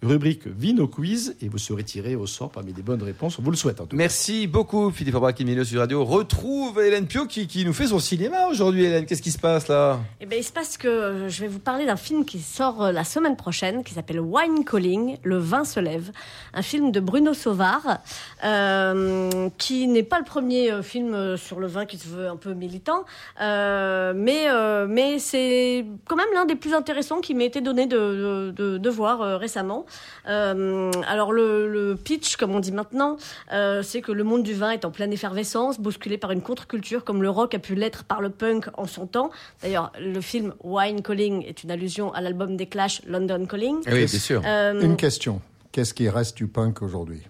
rubrique 0.02 0.48
Vino 0.48 0.88
Quiz, 0.88 1.36
et 1.42 1.50
vous 1.50 1.58
serez 1.58 1.84
tiré 1.84 2.16
au 2.16 2.26
sort 2.26 2.50
parmi 2.52 2.72
les 2.74 2.82
bonnes 2.82 3.04
réponses. 3.04 3.38
On 3.38 3.42
vous 3.42 3.52
le 3.52 3.58
souhaite 3.58 3.82
en 3.82 3.84
tout 3.86 3.90
cas. 3.92 3.98
Merci 3.98 4.48
beaucoup 4.48 4.92
Philippe 4.92 5.16
Aubrac 5.16 5.42
Invino 5.42 5.64
sur 5.64 5.80
Radio. 5.82 6.06
Retrouve 6.06 6.80
Hélène 6.82 7.06
Pio 7.06 7.26
qui, 7.26 7.48
qui 7.48 7.66
nous 7.66 7.74
fait 7.74 7.88
son 7.88 8.00
cinéma 8.00 8.48
aujourd'hui 8.50 8.86
Hélène. 8.86 9.06
Qu'est-ce 9.06 9.22
qui 9.22 9.32
se 9.32 9.38
passe 9.40 9.68
là? 9.68 10.00
Eh 10.22 10.26
bien, 10.26 10.38
il 10.38 10.44
se 10.44 10.54
passe 10.54 10.78
que 10.78 10.88
euh, 10.88 11.30
je 11.30 11.42
vais 11.42 11.48
vous 11.48 11.60
parler 11.60 11.86
d'un 11.86 11.98
film 11.98 12.24
qui 12.24 12.40
sort 12.40 12.84
euh, 12.84 12.92
la 12.94 13.04
semaine 13.04 13.36
prochaine, 13.36 13.84
qui 13.84 13.94
s'appelle 13.94 14.22
Wine 14.22 14.64
Calling, 14.64 15.18
Le 15.24 15.38
vin 15.38 15.66
se 15.66 15.80
lève, 15.82 16.12
un 16.54 16.62
film 16.62 16.92
de 16.92 17.00
Bruno 17.02 17.34
Sauvard, 17.34 18.00
euh, 18.46 19.50
qui 19.58 19.88
n'est 19.88 20.04
pas 20.04 20.20
le 20.20 20.26
premier 20.26 20.82
film 20.82 21.36
sur 21.38 21.60
le 21.60 21.68
vin 21.68 21.86
qui 21.86 21.98
se 21.98 22.08
veut 22.08 22.28
un 22.30 22.38
peu 22.38 22.54
militant, 22.54 23.04
euh, 23.42 24.14
mais 24.16 24.50
euh, 24.50 24.88
mais 24.88 25.20
c'est 25.20 25.86
quand 26.08 26.16
même 26.16 26.28
l'un 26.34 26.46
des 26.46 26.56
plus 26.56 26.74
intéressants 26.74 27.20
qui 27.20 27.34
m'a 27.34 27.44
été 27.44 27.62
donné 27.62 27.86
de, 27.86 27.98
de, 27.98 28.52
de- 28.56 28.78
de 28.78 28.90
voir 28.90 29.22
euh, 29.22 29.38
récemment. 29.38 29.86
Euh, 30.28 30.92
alors 31.08 31.32
le, 31.32 31.68
le 31.68 31.96
pitch, 31.96 32.36
comme 32.36 32.56
on 32.56 32.60
dit 32.60 32.72
maintenant, 32.72 33.18
euh, 33.52 33.82
c'est 33.84 34.02
que 34.02 34.12
le 34.12 34.24
monde 34.24 34.44
du 34.44 34.54
vin 34.54 34.72
est 34.72 34.86
en 34.86 34.92
pleine 34.92 35.14
effervescence, 35.14 35.80
bousculé 35.80 36.18
par 36.18 36.32
une 36.32 36.42
contre-culture 36.42 37.04
comme 37.04 37.22
le 37.22 37.30
rock 37.30 37.54
a 37.56 37.60
pu 37.60 37.76
l'être 37.76 38.04
par 38.04 38.22
le 38.22 38.30
punk 38.30 38.66
en 38.78 38.86
son 38.86 39.08
temps. 39.08 39.32
D'ailleurs, 39.62 39.92
le 40.00 40.22
film 40.22 40.54
Wine 40.64 41.02
Calling 41.02 41.46
est 41.46 41.64
une 41.64 41.72
allusion 41.72 42.14
à 42.14 42.22
l'album 42.22 42.56
des 42.58 42.66
Clash 42.68 43.02
London 43.08 43.46
Calling. 43.46 43.78
Oui, 43.88 44.06
bien 44.06 44.08
sûr. 44.08 44.42
Euh, 44.46 44.80
Une 44.82 44.98
question. 44.98 45.42
Qu'est-ce 45.72 45.94
qui 45.94 46.10
reste 46.10 46.36
du 46.38 46.48
punk 46.48 46.82
aujourd'hui? 46.82 47.22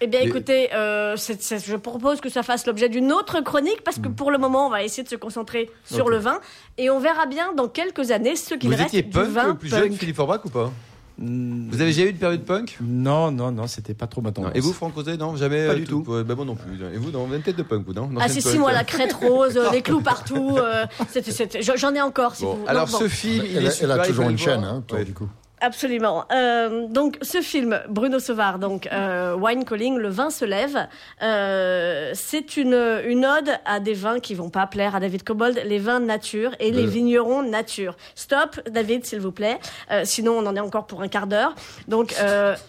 Eh 0.00 0.06
bien, 0.06 0.20
écoutez, 0.20 0.72
euh, 0.74 1.16
je 1.16 1.76
propose 1.76 2.20
que 2.20 2.28
ça 2.28 2.42
fasse 2.42 2.66
l'objet 2.66 2.88
d'une 2.88 3.10
autre 3.12 3.40
chronique 3.40 3.82
parce 3.84 3.98
que 3.98 4.08
pour 4.08 4.30
le 4.30 4.38
moment, 4.38 4.66
on 4.66 4.70
va 4.70 4.82
essayer 4.82 5.02
de 5.02 5.08
se 5.08 5.16
concentrer 5.16 5.70
sur 5.84 6.08
le 6.08 6.18
vin 6.18 6.40
et 6.76 6.90
on 6.90 6.98
verra 6.98 7.26
bien 7.26 7.52
dans 7.54 7.68
quelques 7.68 8.10
années 8.10 8.36
ce 8.36 8.54
qu'il 8.54 8.68
Vous 8.70 8.76
reste 8.76 8.88
étiez 8.88 9.02
du 9.02 9.10
punk 9.10 9.28
vin 9.28 9.54
plus 9.54 9.70
punk. 9.70 9.82
jeune, 9.84 9.92
Philippe 9.94 10.16
Forbach 10.16 10.44
ou 10.44 10.50
pas? 10.50 10.66
Mm, 10.66 10.72
Vous 11.16 11.80
avez 11.80 11.92
déjà 11.92 12.02
eu 12.02 12.10
une 12.10 12.16
période 12.16 12.42
punk 12.44 12.76
Non, 12.82 13.30
non, 13.30 13.52
non, 13.52 13.66
c'était 13.68 13.94
pas 13.94 14.06
trop 14.08 14.20
ma 14.20 14.30
Non. 14.30 14.32
tendance. 14.34 14.52
Et 14.54 14.60
vous, 14.60 14.72
Franck 14.72 14.94
Rosé, 14.94 15.16
non 15.16 15.36
Jamais 15.36 15.66
Pas 15.66 15.72
euh, 15.72 15.76
du 15.76 15.84
tout. 15.84 16.02
Ouais, 16.08 16.24
bah, 16.24 16.34
moi 16.34 16.44
non 16.44 16.56
plus. 16.56 16.72
Et 16.92 16.96
vous, 16.98 17.10
non, 17.12 17.20
vous 17.20 17.26
avez 17.28 17.36
une 17.36 17.42
tête 17.42 17.56
de 17.56 17.62
punk, 17.62 17.84
vous, 17.86 17.92
non 17.92 18.08
Ah 18.20 18.28
si, 18.28 18.42
si, 18.42 18.58
moi, 18.58 18.72
la 18.72 18.82
crête 18.84 19.12
rose, 19.12 19.56
euh, 19.56 19.70
les 19.70 19.80
clous 19.82 20.00
partout, 20.00 20.56
euh, 20.58 20.84
c'était- 21.10 21.30
c'était- 21.30 21.62
j'en 21.62 21.94
ai 21.94 22.00
encore, 22.00 22.34
si 22.34 22.42
Bon, 22.44 22.54
vous... 22.56 22.64
alors 22.66 22.86
non, 22.86 22.92
bon. 22.92 22.98
ce 22.98 23.08
film, 23.08 23.44
il 23.48 23.56
Elle, 23.58 23.64
est 23.64 23.68
a- 23.68 23.70
super, 23.70 23.90
elle 23.94 24.00
a 24.00 24.04
il 24.04 24.08
toujours 24.08 24.28
une 24.28 24.38
chaîne, 24.38 24.64
hein, 24.64 24.82
toi, 24.86 24.98
Ouais. 24.98 25.04
du 25.04 25.14
coup. 25.14 25.28
Absolument. 25.64 26.26
Euh, 26.30 26.88
donc 26.88 27.16
ce 27.22 27.40
film, 27.40 27.80
Bruno 27.88 28.18
Sauvard, 28.18 28.58
donc 28.58 28.86
euh, 28.92 29.34
Wine 29.34 29.64
Calling, 29.64 29.96
le 29.96 30.10
vin 30.10 30.28
se 30.28 30.44
lève. 30.44 30.88
Euh, 31.22 32.10
c'est 32.12 32.58
une 32.58 33.00
une 33.06 33.24
ode 33.24 33.50
à 33.64 33.80
des 33.80 33.94
vins 33.94 34.20
qui 34.20 34.34
vont 34.34 34.50
pas 34.50 34.66
plaire 34.66 34.94
à 34.94 35.00
David 35.00 35.22
Cobold, 35.22 35.62
les 35.64 35.78
vins 35.78 36.00
nature 36.00 36.54
et 36.60 36.70
les 36.70 36.86
vignerons 36.86 37.42
nature. 37.42 37.96
Stop, 38.14 38.60
David, 38.68 39.06
s'il 39.06 39.20
vous 39.20 39.32
plaît. 39.32 39.58
Sinon, 40.04 40.32
on 40.32 40.46
en 40.46 40.54
est 40.54 40.60
encore 40.60 40.86
pour 40.86 41.00
un 41.00 41.08
quart 41.08 41.26
d'heure. 41.26 41.54
Donc 41.88 42.14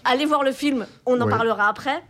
allez 0.05 0.25
voir 0.25 0.43
le 0.43 0.53
film. 0.53 0.85
On 1.05 1.19
en 1.19 1.27
parlera 1.27 1.67
après. 1.67 2.01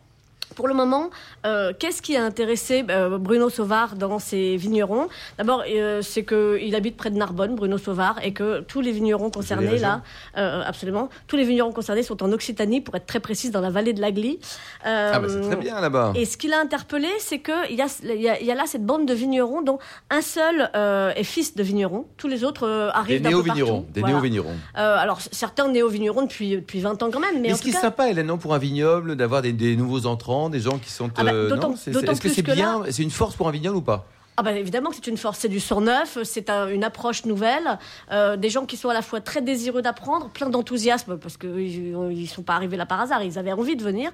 Pour 0.53 0.67
le 0.67 0.73
moment, 0.73 1.09
euh, 1.45 1.73
qu'est-ce 1.77 2.01
qui 2.01 2.15
a 2.15 2.23
intéressé 2.23 2.85
euh, 2.89 3.17
Bruno 3.17 3.49
Sauvard 3.49 3.95
dans 3.95 4.19
ses 4.19 4.55
vignerons? 4.57 5.07
D'abord, 5.37 5.63
euh, 5.67 6.01
c'est 6.01 6.23
qu'il 6.23 6.73
habite 6.75 6.95
près 6.95 7.09
de 7.09 7.17
Narbonne, 7.17 7.55
Bruno 7.55 7.77
Sauvard, 7.77 8.19
et 8.23 8.31
que 8.31 8.61
tous 8.61 8.79
les 8.81 8.91
vignerons 8.91 9.29
concernés, 9.31 9.77
là, 9.79 10.01
euh, 10.37 10.61
absolument, 10.65 11.09
tous 11.27 11.35
les 11.35 11.43
vignerons 11.43 11.71
concernés 11.73 12.03
sont 12.03 12.21
en 12.23 12.31
Occitanie, 12.31 12.79
pour 12.81 12.95
être 12.95 13.05
très 13.05 13.19
précise, 13.19 13.51
dans 13.51 13.59
la 13.61 13.69
vallée 13.69 13.93
de 13.93 13.99
l'Agly. 14.01 14.39
Ah 14.83 15.19
bah 15.19 15.27
c'est 15.29 15.41
très 15.41 15.55
bien 15.57 15.79
là-bas. 15.81 16.13
et 16.15 16.25
ce 16.25 16.37
qui 16.37 16.47
l'a 16.47 16.59
interpellé, 16.59 17.09
c'est 17.19 17.39
qu'il 17.39 17.75
y 17.75 17.81
a, 17.81 17.87
y, 18.13 18.29
a, 18.29 18.41
y 18.41 18.51
a 18.51 18.55
là 18.55 18.63
cette 18.65 18.85
bande 18.85 19.05
de 19.05 19.13
vignerons 19.13 19.61
dont 19.61 19.79
un 20.09 20.21
seul 20.21 20.69
est 21.15 21.23
fils 21.23 21.55
de 21.55 21.63
vigneron. 21.63 22.05
Tous 22.17 22.27
les 22.27 22.43
autres 22.43 22.91
arrivent 22.93 23.21
d'un 23.21 23.31
peu 23.31 23.43
partout. 23.43 23.85
Des 23.93 23.99
Voilà. 24.01 24.15
néo-vignerons. 24.15 24.55
Alors, 24.75 25.19
certains 25.31 25.67
néo-vignerons 25.67 26.21
depuis, 26.23 26.51
depuis 26.55 26.79
20 26.79 27.01
ans 27.03 27.09
quand 27.11 27.19
même, 27.19 27.35
mais, 27.35 27.47
Mais 27.49 27.53
en 27.53 27.57
ce 27.57 27.61
qui 27.61 27.69
est 27.69 27.73
sympa, 27.73 28.09
Hélène, 28.09 28.27
non, 28.27 28.37
pour 28.37 28.53
un 28.53 28.57
vignoble, 28.57 29.15
d'avoir 29.15 29.41
des, 29.41 29.53
des 29.53 29.75
nouveaux 29.75 30.05
entrants, 30.05 30.35
des 30.50 30.60
gens 30.60 30.77
qui 30.77 30.92
sont. 30.92 31.10
Ah 31.18 31.24
bah, 31.24 31.34
euh, 31.34 31.50
Est-ce 31.75 32.22
que 32.22 32.30
c'est 32.30 32.42
bien 32.44 32.84
C'est 32.89 33.04
une 33.04 33.12
force 33.12 33.36
pour 33.36 33.48
un 33.48 33.51
vignoble 33.51 33.77
ou 33.77 33.82
pas? 33.82 34.06
Ah 34.38 34.44
bah 34.44 34.51
évidemment 34.51 34.89
que 34.89 34.98
c'est 34.98 35.08
une 35.08 35.15
force, 35.15 35.39
c'est 35.39 35.48
du 35.48 35.62
sang 35.62 35.80
neuf, 35.80 36.18
c'est 36.25 36.50
un- 36.50 36.68
une 36.68 36.84
approche 36.84 37.24
nouvelle, 37.24 37.80
euh, 38.12 38.36
des 38.36 38.50
gens 38.50 38.65
qui 38.65 38.75
sont 38.75 38.89
à 38.89 38.94
la 38.94 39.01
fois 39.01 39.22
très 39.22 39.42
désireux 39.42 39.82
d'apprendre, 39.82 40.27
plein 40.30 40.50
d'enthousiasme 40.50 41.18
parce 41.18 41.38
que 41.38 41.48
ils, 41.58 42.27
sont 42.27 42.44
pas 42.44 42.56
arrivés 42.56 42.75
là 42.75 42.86
par 42.86 43.00
hasard, 43.00 43.24
ils 43.24 43.39
avaient 43.39 43.54
envie 43.54 43.77
de 43.77 43.84
venir, 43.84 44.12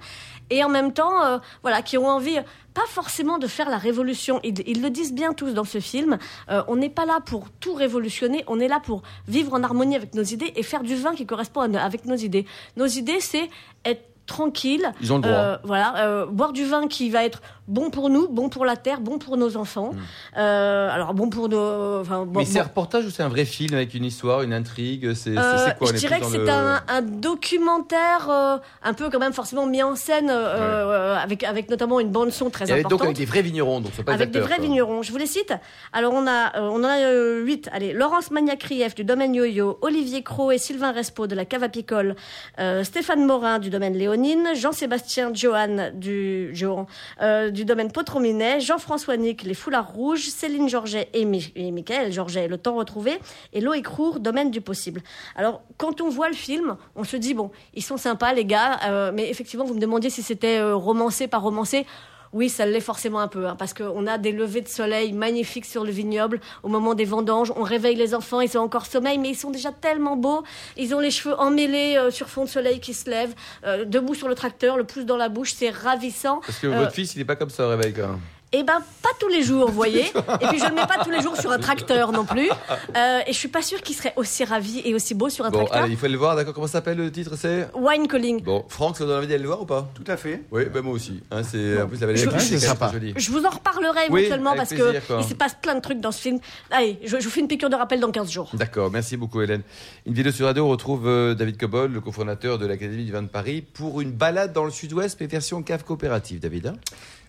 et 0.52 0.64
en 0.64 0.70
même 0.70 0.94
temps, 0.94 1.24
euh, 1.24 1.40
voilà, 1.64 1.82
qui 1.82 1.98
ont 1.98 2.08
envie 2.08 2.38
pas 2.76 2.86
forcément 2.88 3.40
de 3.40 3.48
faire 3.48 3.68
la 3.72 3.80
révolution. 3.80 4.40
Ils, 4.44 4.60
ils 4.68 4.84
le 4.84 4.92
disent 4.92 5.14
bien 5.16 5.34
tous 5.34 5.56
dans 5.56 5.64
ce 5.66 5.80
film. 5.80 6.20
euh, 6.52 6.62
on 6.68 6.76
n'est 6.76 6.92
pas 6.92 7.08
là 7.08 7.20
pour 7.26 7.50
tout 7.60 7.74
révolutionner, 7.74 8.44
on 8.46 8.60
est 8.60 8.68
là 8.68 8.80
pour 8.80 9.02
vivre 9.28 9.56
en 9.56 9.64
harmonie 9.64 9.96
avec 9.96 10.14
nos 10.14 10.22
idées 10.24 10.54
et 10.56 10.62
faire 10.62 10.84
du 10.84 10.94
vin 10.96 11.16
qui 11.16 11.26
correspond 11.26 11.62
à 11.62 11.80
avec 11.80 12.06
nos 12.06 12.16
idées. 12.16 12.46
Nos 12.78 12.86
idées, 12.86 13.22
c'est 13.22 13.50
être 13.86 14.04
tranquille, 14.32 14.92
Ils 15.02 15.12
ont 15.14 15.18
le 15.18 15.22
droit. 15.24 15.34
euh, 15.34 15.58
voilà, 15.64 15.98
euh, 16.06 16.26
boire 16.26 16.54
du 16.54 16.66
vin 16.66 16.88
qui 16.88 17.10
va 17.10 17.24
être 17.26 17.42
bon 17.72 17.90
pour 17.90 18.10
nous, 18.10 18.28
bon 18.28 18.50
pour 18.50 18.66
la 18.66 18.76
terre, 18.76 19.00
bon 19.02 19.18
pour 19.18 19.38
nos 19.38 19.58
enfants. 19.58 19.92
Euh, 20.38 20.90
alors 20.90 21.14
bon 21.14 21.30
pour 21.30 21.50
nos, 21.50 22.02
enfin, 22.02 22.26
bon- 22.26 22.32
Hmm. 22.32 22.44
Mais 22.44 22.46
c'est 22.46 22.60
un 22.60 22.64
reportage 22.64 23.06
ou 23.06 23.10
c'est 23.10 23.24
un 23.24 23.30
vrai 23.30 23.46
film 23.46 23.74
avec 23.74 23.94
une 23.94 24.06
histoire, 24.06 24.42
une 24.44 24.54
intrigue 24.54 25.14
C'est 25.14 25.38
euh, 25.38 25.70
quoi 25.80 25.88
je 25.88 25.94
dirais 25.98 26.20
que 26.20 26.26
c'est 26.26 26.38
le- 26.38 26.50
un, 26.50 26.82
un 26.88 27.02
documentaire 27.02 28.28
euh, 28.30 28.58
un 28.84 28.94
peu 28.94 29.10
quand 29.10 29.20
même 29.20 29.34
forcément 29.34 29.66
mis 29.66 29.84
en 29.84 29.96
scène 29.96 30.30
euh, 30.32 31.16
avec 31.18 31.44
avec 31.44 31.70
notamment 31.70 32.00
une 32.00 32.10
bande 32.10 32.32
son 32.32 32.50
très 32.50 32.70
Et 32.70 32.72
importante. 32.74 32.92
donc 32.92 33.02
avec 33.04 33.18
des 33.18 33.26
vrais 33.26 33.42
vignerons, 33.42 33.82
donc 33.82 33.92
pas 34.04 34.14
Avec 34.14 34.32
des 34.32 34.40
vrais 34.40 34.56
quoi. 34.58 34.66
vignerons. 34.66 35.02
Je 35.04 35.12
vous 35.12 35.18
les 35.18 35.26
cite. 35.26 35.54
Alors, 35.94 36.14
on, 36.14 36.28
a, 36.28 36.60
on 36.62 36.82
en 36.82 36.84
a 36.84 37.12
huit. 37.42 37.70
Allez, 37.72 37.94
Laurence 37.94 38.32
Magnac-Rief 38.32 38.96
du 38.96 39.04
domaine 39.04 39.34
Yo-Yo, 39.36 39.78
Olivier 39.82 40.24
Cros 40.24 40.52
et 40.52 40.58
Sylvain 40.58 40.92
Respo 40.92 41.28
de 41.28 41.36
la 41.36 41.46
Cave 41.46 41.64
Apicole, 41.64 42.16
euh, 42.60 42.84
Stéphane 42.84 43.26
Morin 43.26 43.60
du 43.60 43.70
domaine 43.70 43.94
Léonine, 43.96 44.50
Jean-Sébastien 44.56 45.32
Johan 45.34 45.92
du, 45.94 46.50
Johan, 46.54 46.88
euh, 47.22 47.50
du 47.62 47.66
domaine 47.66 47.92
Potrominet, 47.92 48.60
Jean-François 48.60 49.18
Nick, 49.18 49.44
les 49.44 49.54
Foulards 49.54 49.94
Rouges, 49.94 50.30
Céline 50.30 50.68
Georget 50.68 51.10
et, 51.14 51.26
Mi- 51.26 51.54
Michael 51.56 52.12
Georget, 52.12 52.48
Le 52.48 52.58
Temps 52.58 52.76
Retrouvé, 52.76 53.20
et 53.54 53.62
Loïc 53.62 53.86
Roux, 53.86 54.18
domaine 54.18 54.50
du 54.50 54.62
possible. 54.62 55.04
Alors, 55.36 55.62
quand 55.78 56.02
on 56.02 56.10
voit 56.10 56.28
le 56.28 56.34
film, 56.34 56.76
on 56.96 57.04
se 57.04 57.18
dit, 57.18 57.36
bon, 57.36 57.52
ils 57.76 57.84
sont 57.84 57.98
sympas, 57.98 58.34
les 58.34 58.46
gars, 58.46 58.80
euh, 58.86 59.12
mais 59.14 59.30
effectivement, 59.30 59.64
vous 59.64 59.76
me 59.76 59.80
demandiez 59.80 60.10
si 60.10 60.24
c'était 60.24 60.58
euh, 60.58 60.76
romancé, 60.76 61.28
pas 61.28 61.38
romancé. 61.38 61.86
Oui, 62.34 62.50
ça 62.50 62.66
l'est 62.66 62.80
forcément 62.80 63.20
un 63.20 63.28
peu, 63.28 63.46
hein, 63.48 63.56
parce 63.58 63.74
qu'on 63.74 64.08
a 64.08 64.18
des 64.18 64.32
levées 64.32 64.62
de 64.62 64.68
soleil 64.70 65.12
magnifiques 65.12 65.66
sur 65.66 65.84
le 65.84 65.92
vignoble 65.92 66.40
au 66.64 66.70
moment 66.70 66.94
des 66.94 67.04
vendanges. 67.06 67.52
On 67.58 67.64
réveille 67.64 67.96
les 67.96 68.16
enfants, 68.16 68.40
ils 68.40 68.58
ont 68.58 68.62
encore 68.62 68.86
sommeil, 68.86 69.18
mais 69.18 69.30
ils 69.30 69.36
sont 69.36 69.52
déjà 69.52 69.72
tellement 69.72 70.16
beaux. 70.16 70.44
Ils 70.78 70.96
ont 70.96 71.00
les 71.00 71.12
cheveux 71.12 71.36
emmêlés 71.40 71.98
euh, 71.98 72.10
sur 72.10 72.30
fond 72.30 72.46
de 72.46 72.50
soleil 72.50 72.80
qui 72.80 72.94
se 72.94 73.10
lève, 73.10 73.34
euh, 73.66 73.84
debout 73.84 74.16
sur 74.16 74.30
le 74.30 74.36
tracteur, 74.36 74.78
le 74.78 74.86
pouce 74.86 75.06
dans 75.06 75.18
la 75.18 75.28
bouche, 75.30 75.54
c'est 75.54 75.70
ravissant. 75.72 76.40
Parce 76.46 76.60
que 76.60 76.68
Euh, 76.68 76.80
votre 76.80 76.94
fils, 76.94 77.16
il 77.16 77.22
est 77.22 77.26
pas 77.26 77.36
comme 77.36 77.50
ça 77.50 77.66
au 77.66 77.70
réveil, 77.70 77.94
quand 77.94 78.08
même. 78.08 78.20
Eh 78.54 78.64
ben, 78.64 78.80
pas 79.02 79.10
tous 79.18 79.30
les 79.30 79.44
jours, 79.44 79.68
vous 79.70 79.74
voyez. 79.74 80.08
Et 80.08 80.48
puis, 80.50 80.60
je 80.60 80.66
ne 80.66 80.70
le 80.72 80.76
mets 80.76 80.86
pas 80.86 81.02
tous 81.02 81.10
les 81.10 81.22
jours 81.22 81.38
sur 81.38 81.50
un 81.52 81.58
tracteur 81.58 82.12
non 82.12 82.26
plus. 82.26 82.50
Euh, 82.98 83.20
et 83.26 83.32
je 83.32 83.38
suis 83.38 83.48
pas 83.48 83.62
sûre 83.62 83.82
qu'il 83.82 83.96
serait 83.96 84.12
aussi 84.18 84.44
ravi 84.44 84.82
et 84.84 84.94
aussi 84.94 85.14
beau 85.14 85.30
sur 85.30 85.46
un 85.46 85.50
Bon, 85.52 85.60
tracteur. 85.60 85.84
allez, 85.84 85.94
il 85.94 85.98
faut 85.98 86.04
aller 86.06 86.12
le 86.14 86.20
voir, 86.20 86.36
d'accord 86.36 86.54
Comment 86.54 86.68
ça 86.68 86.74
s'appelle 86.74 86.98
le 86.98 87.10
titre 87.10 87.38
C'est 87.38 87.70
Wine 87.74 88.10
calling. 88.10 88.42
Bon, 88.44 88.66
Franck, 88.68 88.98
ça 88.98 89.06
donne 89.06 89.18
envie 89.20 89.28
d'aller 89.28 89.42
le 89.44 89.48
voir 89.48 89.62
ou 89.62 89.66
pas? 89.66 89.90
Tout 89.94 90.04
à 90.06 90.18
fait. 90.18 90.44
Oui, 90.52 90.66
ben 90.66 90.82
moi 90.82 90.94
aussi. 90.94 91.22
Hein, 91.32 91.44
c'est 91.44 91.82
en 91.82 91.88
plus 91.88 92.02
la 92.02 92.14
Je- 92.14 92.40
c'est 92.40 92.60
sympa. 92.60 92.92
Je 93.16 93.32
vous 93.32 93.46
en 93.46 93.50
reparlerai 93.52 94.08
Oui, 94.10 94.22
éventuellement 94.24 94.54
parce 94.56 94.70
plaisir, 94.70 95.02
quoi. 95.08 95.18
que 95.20 95.22
il 95.22 95.28
se 95.30 95.34
passe 95.34 95.56
plein 95.62 95.76
de 95.76 95.82
trucs 95.82 96.02
dans 96.02 96.12
ce 96.12 96.20
film. 96.22 96.40
Allez, 96.72 97.00
je, 97.06 97.18
je 97.20 97.24
vous 97.24 97.30
fais 97.32 97.40
une 97.40 97.48
piqûre 97.48 97.70
de 97.70 97.76
rappel 97.78 98.02
dans 98.02 98.12
15 98.12 98.30
jours. 98.30 98.50
D'accord, 98.54 98.92
merci 98.92 99.16
beaucoup 99.16 99.42
Hélène. 99.42 99.62
Une 100.06 100.14
vidéo 100.14 100.34
sur 100.34 100.46
radio, 100.46 100.66
on 100.66 100.70
retrouve 100.70 101.08
euh, 101.08 101.34
David 101.36 101.58
Cobol, 101.58 101.92
le 101.94 102.02
cofondateur 102.02 102.58
de 102.58 102.66
l'Académie 102.66 103.06
du 103.06 103.14
vin 103.14 103.22
de 103.22 103.30
Paris, 103.30 103.62
pour 103.62 104.02
une 104.02 104.12
balade 104.12 104.52
dans 104.52 104.66
le 104.66 104.72
sud-ouest, 104.72 105.18
mais 105.22 105.28
version 105.28 105.64
cave 105.64 105.86
coopérative, 105.86 106.40
David. 106.42 106.74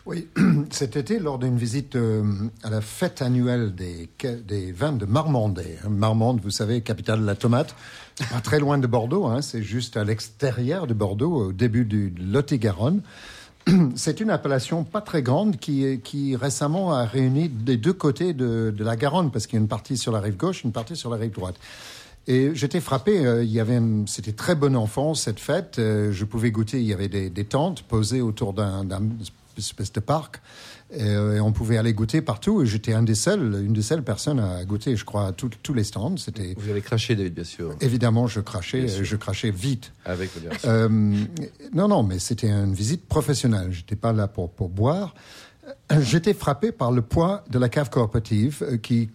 Oui, 0.04 0.26
cet 0.70 0.96
été, 0.96 1.20
lors 1.20 1.38
d'une 1.38 1.56
visite 1.56 1.94
euh, 1.94 2.24
à 2.64 2.70
la 2.70 2.80
fête 2.80 3.22
annuelle 3.22 3.72
des, 3.72 4.72
vins 4.72 4.92
de 4.92 5.06
Marmandais. 5.06 5.78
hein. 5.84 5.90
Marmande, 5.90 6.40
vous 6.42 6.50
savez, 6.50 6.80
capitale 6.80 7.20
de 7.20 7.26
la 7.26 7.36
tomate. 7.36 7.76
Pas 8.30 8.40
très 8.40 8.58
loin 8.58 8.78
de 8.78 8.86
Bordeaux, 8.88 9.26
hein, 9.26 9.42
c'est 9.42 9.62
juste 9.62 9.96
à 9.96 10.02
l'extérieur 10.02 10.88
de 10.88 10.94
Bordeaux, 10.94 11.32
au 11.32 11.52
début 11.52 11.84
du 11.84 12.12
Lot-et-Garonne. 12.18 13.00
C'est 13.94 14.18
une 14.18 14.30
appellation 14.30 14.82
pas 14.82 15.00
très 15.00 15.22
grande 15.22 15.58
qui, 15.58 16.00
qui 16.02 16.34
récemment 16.34 16.92
a 16.92 17.04
réuni 17.04 17.48
des 17.48 17.76
deux 17.76 17.92
côtés 17.92 18.34
de, 18.34 18.74
la 18.76 18.96
Garonne, 18.96 19.30
parce 19.30 19.46
qu'il 19.46 19.56
y 19.56 19.60
a 19.60 19.62
une 19.62 19.68
partie 19.68 19.96
sur 19.96 20.10
la 20.10 20.18
rive 20.18 20.36
gauche, 20.36 20.64
une 20.64 20.72
partie 20.72 20.96
sur 20.96 21.10
la 21.10 21.16
rive 21.16 21.30
droite. 21.30 21.54
Et 22.26 22.50
j'étais 22.54 22.80
frappé, 22.80 23.24
euh, 23.24 23.44
il 23.44 23.52
y 23.52 23.60
avait, 23.60 23.80
c'était 24.06 24.32
très 24.32 24.56
bon 24.56 24.74
enfant 24.74 25.14
cette 25.14 25.38
fête. 25.38 25.78
euh, 25.78 26.10
je 26.10 26.24
pouvais 26.24 26.50
goûter, 26.50 26.80
il 26.80 26.86
y 26.86 26.92
avait 26.92 27.08
des, 27.08 27.44
tentes 27.44 27.82
posées 27.82 28.20
autour 28.20 28.52
d'un 28.52 28.84
espèce 29.58 29.92
de 29.92 30.00
parc, 30.00 30.40
et, 30.94 31.02
euh, 31.02 31.36
et 31.36 31.40
on 31.40 31.52
pouvait 31.52 31.78
aller 31.78 31.92
goûter 31.94 32.20
partout. 32.22 32.62
Et 32.62 32.66
j'étais 32.66 32.92
un 32.92 33.02
des 33.02 33.14
seuls, 33.14 33.62
une 33.64 33.72
des 33.72 33.82
seules 33.82 34.02
personnes 34.04 34.40
à 34.40 34.64
goûter, 34.64 34.94
je 34.96 35.04
crois, 35.04 35.28
à 35.28 35.32
tout- 35.32 35.50
tous 35.62 35.74
les 35.74 35.84
stands. 35.84 36.16
C'était 36.16 36.54
Vous 36.58 36.68
avez 36.70 36.82
craché, 36.82 37.14
David, 37.16 37.34
bien 37.34 37.44
sûr. 37.44 37.74
évidemment, 37.80 38.26
je 38.26 38.40
crachais, 38.40 38.88
je 38.88 39.16
crachais 39.16 39.50
vite. 39.50 39.92
Avec. 40.04 40.30
Euh, 40.66 40.88
non, 41.72 41.88
non, 41.88 42.02
mais 42.02 42.18
c'était 42.18 42.50
une 42.50 42.74
visite 42.74 43.06
professionnelle. 43.06 43.72
J'étais 43.72 43.96
pas 43.96 44.12
là 44.12 44.28
pour, 44.28 44.50
pour 44.50 44.68
boire. 44.68 45.14
J'étais 46.00 46.34
frappé 46.34 46.72
par 46.72 46.90
le 46.92 47.02
poids 47.02 47.44
de 47.50 47.58
la 47.58 47.68
cave 47.68 47.88
coopérative 47.88 48.62
euh, 48.62 48.76
qui 48.78 49.10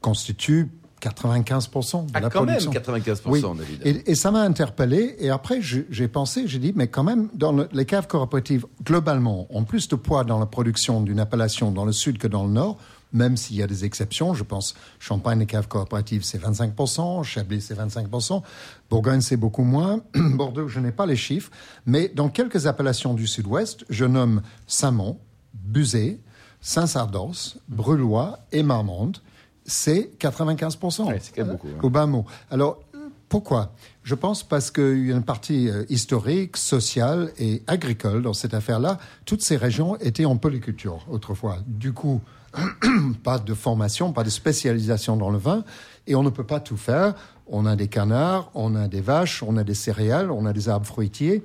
constitue 0.00 0.68
95% 1.00 2.06
de 2.06 2.10
Ah, 2.14 2.20
la 2.20 2.30
quand 2.30 2.44
même, 2.44 2.56
production. 2.58 2.72
95%, 2.72 3.20
Oui. 3.26 3.42
David. 3.58 3.80
Et, 3.84 4.10
et 4.12 4.14
ça 4.14 4.30
m'a 4.30 4.40
interpellé. 4.40 5.16
Et 5.18 5.30
après, 5.30 5.60
j'ai 5.62 6.08
pensé, 6.08 6.46
j'ai 6.48 6.58
dit, 6.58 6.72
mais 6.74 6.88
quand 6.88 7.04
même, 7.04 7.28
dans 7.34 7.52
le- 7.52 7.68
les 7.72 7.84
caves 7.84 8.06
coopératives, 8.06 8.66
globalement, 8.82 9.46
ont 9.50 9.64
plus 9.64 9.88
de 9.88 9.96
poids 9.96 10.24
dans 10.24 10.38
la 10.38 10.46
production 10.46 11.00
d'une 11.02 11.20
appellation 11.20 11.70
dans 11.70 11.84
le 11.84 11.92
sud 11.92 12.18
que 12.18 12.26
dans 12.28 12.44
le 12.44 12.50
nord, 12.52 12.78
même 13.12 13.36
s'il 13.36 13.56
y 13.56 13.62
a 13.62 13.66
des 13.66 13.84
exceptions. 13.84 14.34
Je 14.34 14.42
pense, 14.42 14.74
Champagne, 14.98 15.38
les 15.38 15.46
caves 15.46 15.68
coopératives, 15.68 16.24
c'est 16.24 16.38
25%, 16.42 17.22
Chablis, 17.22 17.60
c'est 17.60 17.78
25%, 17.78 18.42
Bourgogne, 18.90 19.20
c'est 19.20 19.36
beaucoup 19.36 19.62
moins, 19.64 20.00
Bordeaux, 20.14 20.68
je 20.68 20.80
n'ai 20.80 20.92
pas 20.92 21.06
les 21.06 21.16
chiffres, 21.16 21.50
mais 21.86 22.08
dans 22.08 22.28
quelques 22.28 22.66
appellations 22.66 23.14
du 23.14 23.26
sud-ouest, 23.26 23.84
je 23.90 24.04
nomme 24.04 24.42
Saint-Mont, 24.66 25.18
Buzet, 25.54 26.18
Saint-Sardos, 26.60 27.58
Brulois 27.68 28.40
et 28.52 28.62
Marmande, 28.64 29.18
c'est 29.66 30.10
95%. 30.18 31.06
Ouais, 31.06 31.18
c'est 31.20 31.34
quand 31.34 31.44
même 31.44 31.52
beaucoup, 31.52 31.68
hein. 31.68 31.80
Au 31.82 31.90
bas 31.90 32.06
mot. 32.06 32.24
Alors, 32.50 32.80
pourquoi? 33.28 33.72
Je 34.04 34.14
pense 34.14 34.44
parce 34.44 34.70
qu'il 34.70 35.06
y 35.06 35.12
a 35.12 35.16
une 35.16 35.24
partie 35.24 35.68
euh, 35.68 35.84
historique, 35.88 36.56
sociale 36.56 37.32
et 37.38 37.62
agricole 37.66 38.22
dans 38.22 38.32
cette 38.32 38.54
affaire-là. 38.54 38.98
Toutes 39.24 39.42
ces 39.42 39.56
régions 39.56 39.96
étaient 39.96 40.24
en 40.24 40.36
polyculture 40.36 41.04
autrefois. 41.10 41.58
Du 41.66 41.92
coup, 41.92 42.20
pas 43.24 43.38
de 43.38 43.52
formation, 43.52 44.12
pas 44.12 44.22
de 44.22 44.30
spécialisation 44.30 45.16
dans 45.16 45.30
le 45.30 45.38
vin, 45.38 45.64
et 46.06 46.14
on 46.14 46.22
ne 46.22 46.30
peut 46.30 46.44
pas 46.44 46.60
tout 46.60 46.76
faire. 46.76 47.14
On 47.48 47.66
a 47.66 47.74
des 47.74 47.88
canards, 47.88 48.50
on 48.54 48.76
a 48.76 48.86
des 48.86 49.00
vaches, 49.00 49.42
on 49.42 49.56
a 49.56 49.64
des 49.64 49.74
céréales, 49.74 50.30
on 50.30 50.46
a 50.46 50.52
des 50.52 50.68
arbres 50.68 50.86
fruitiers. 50.86 51.42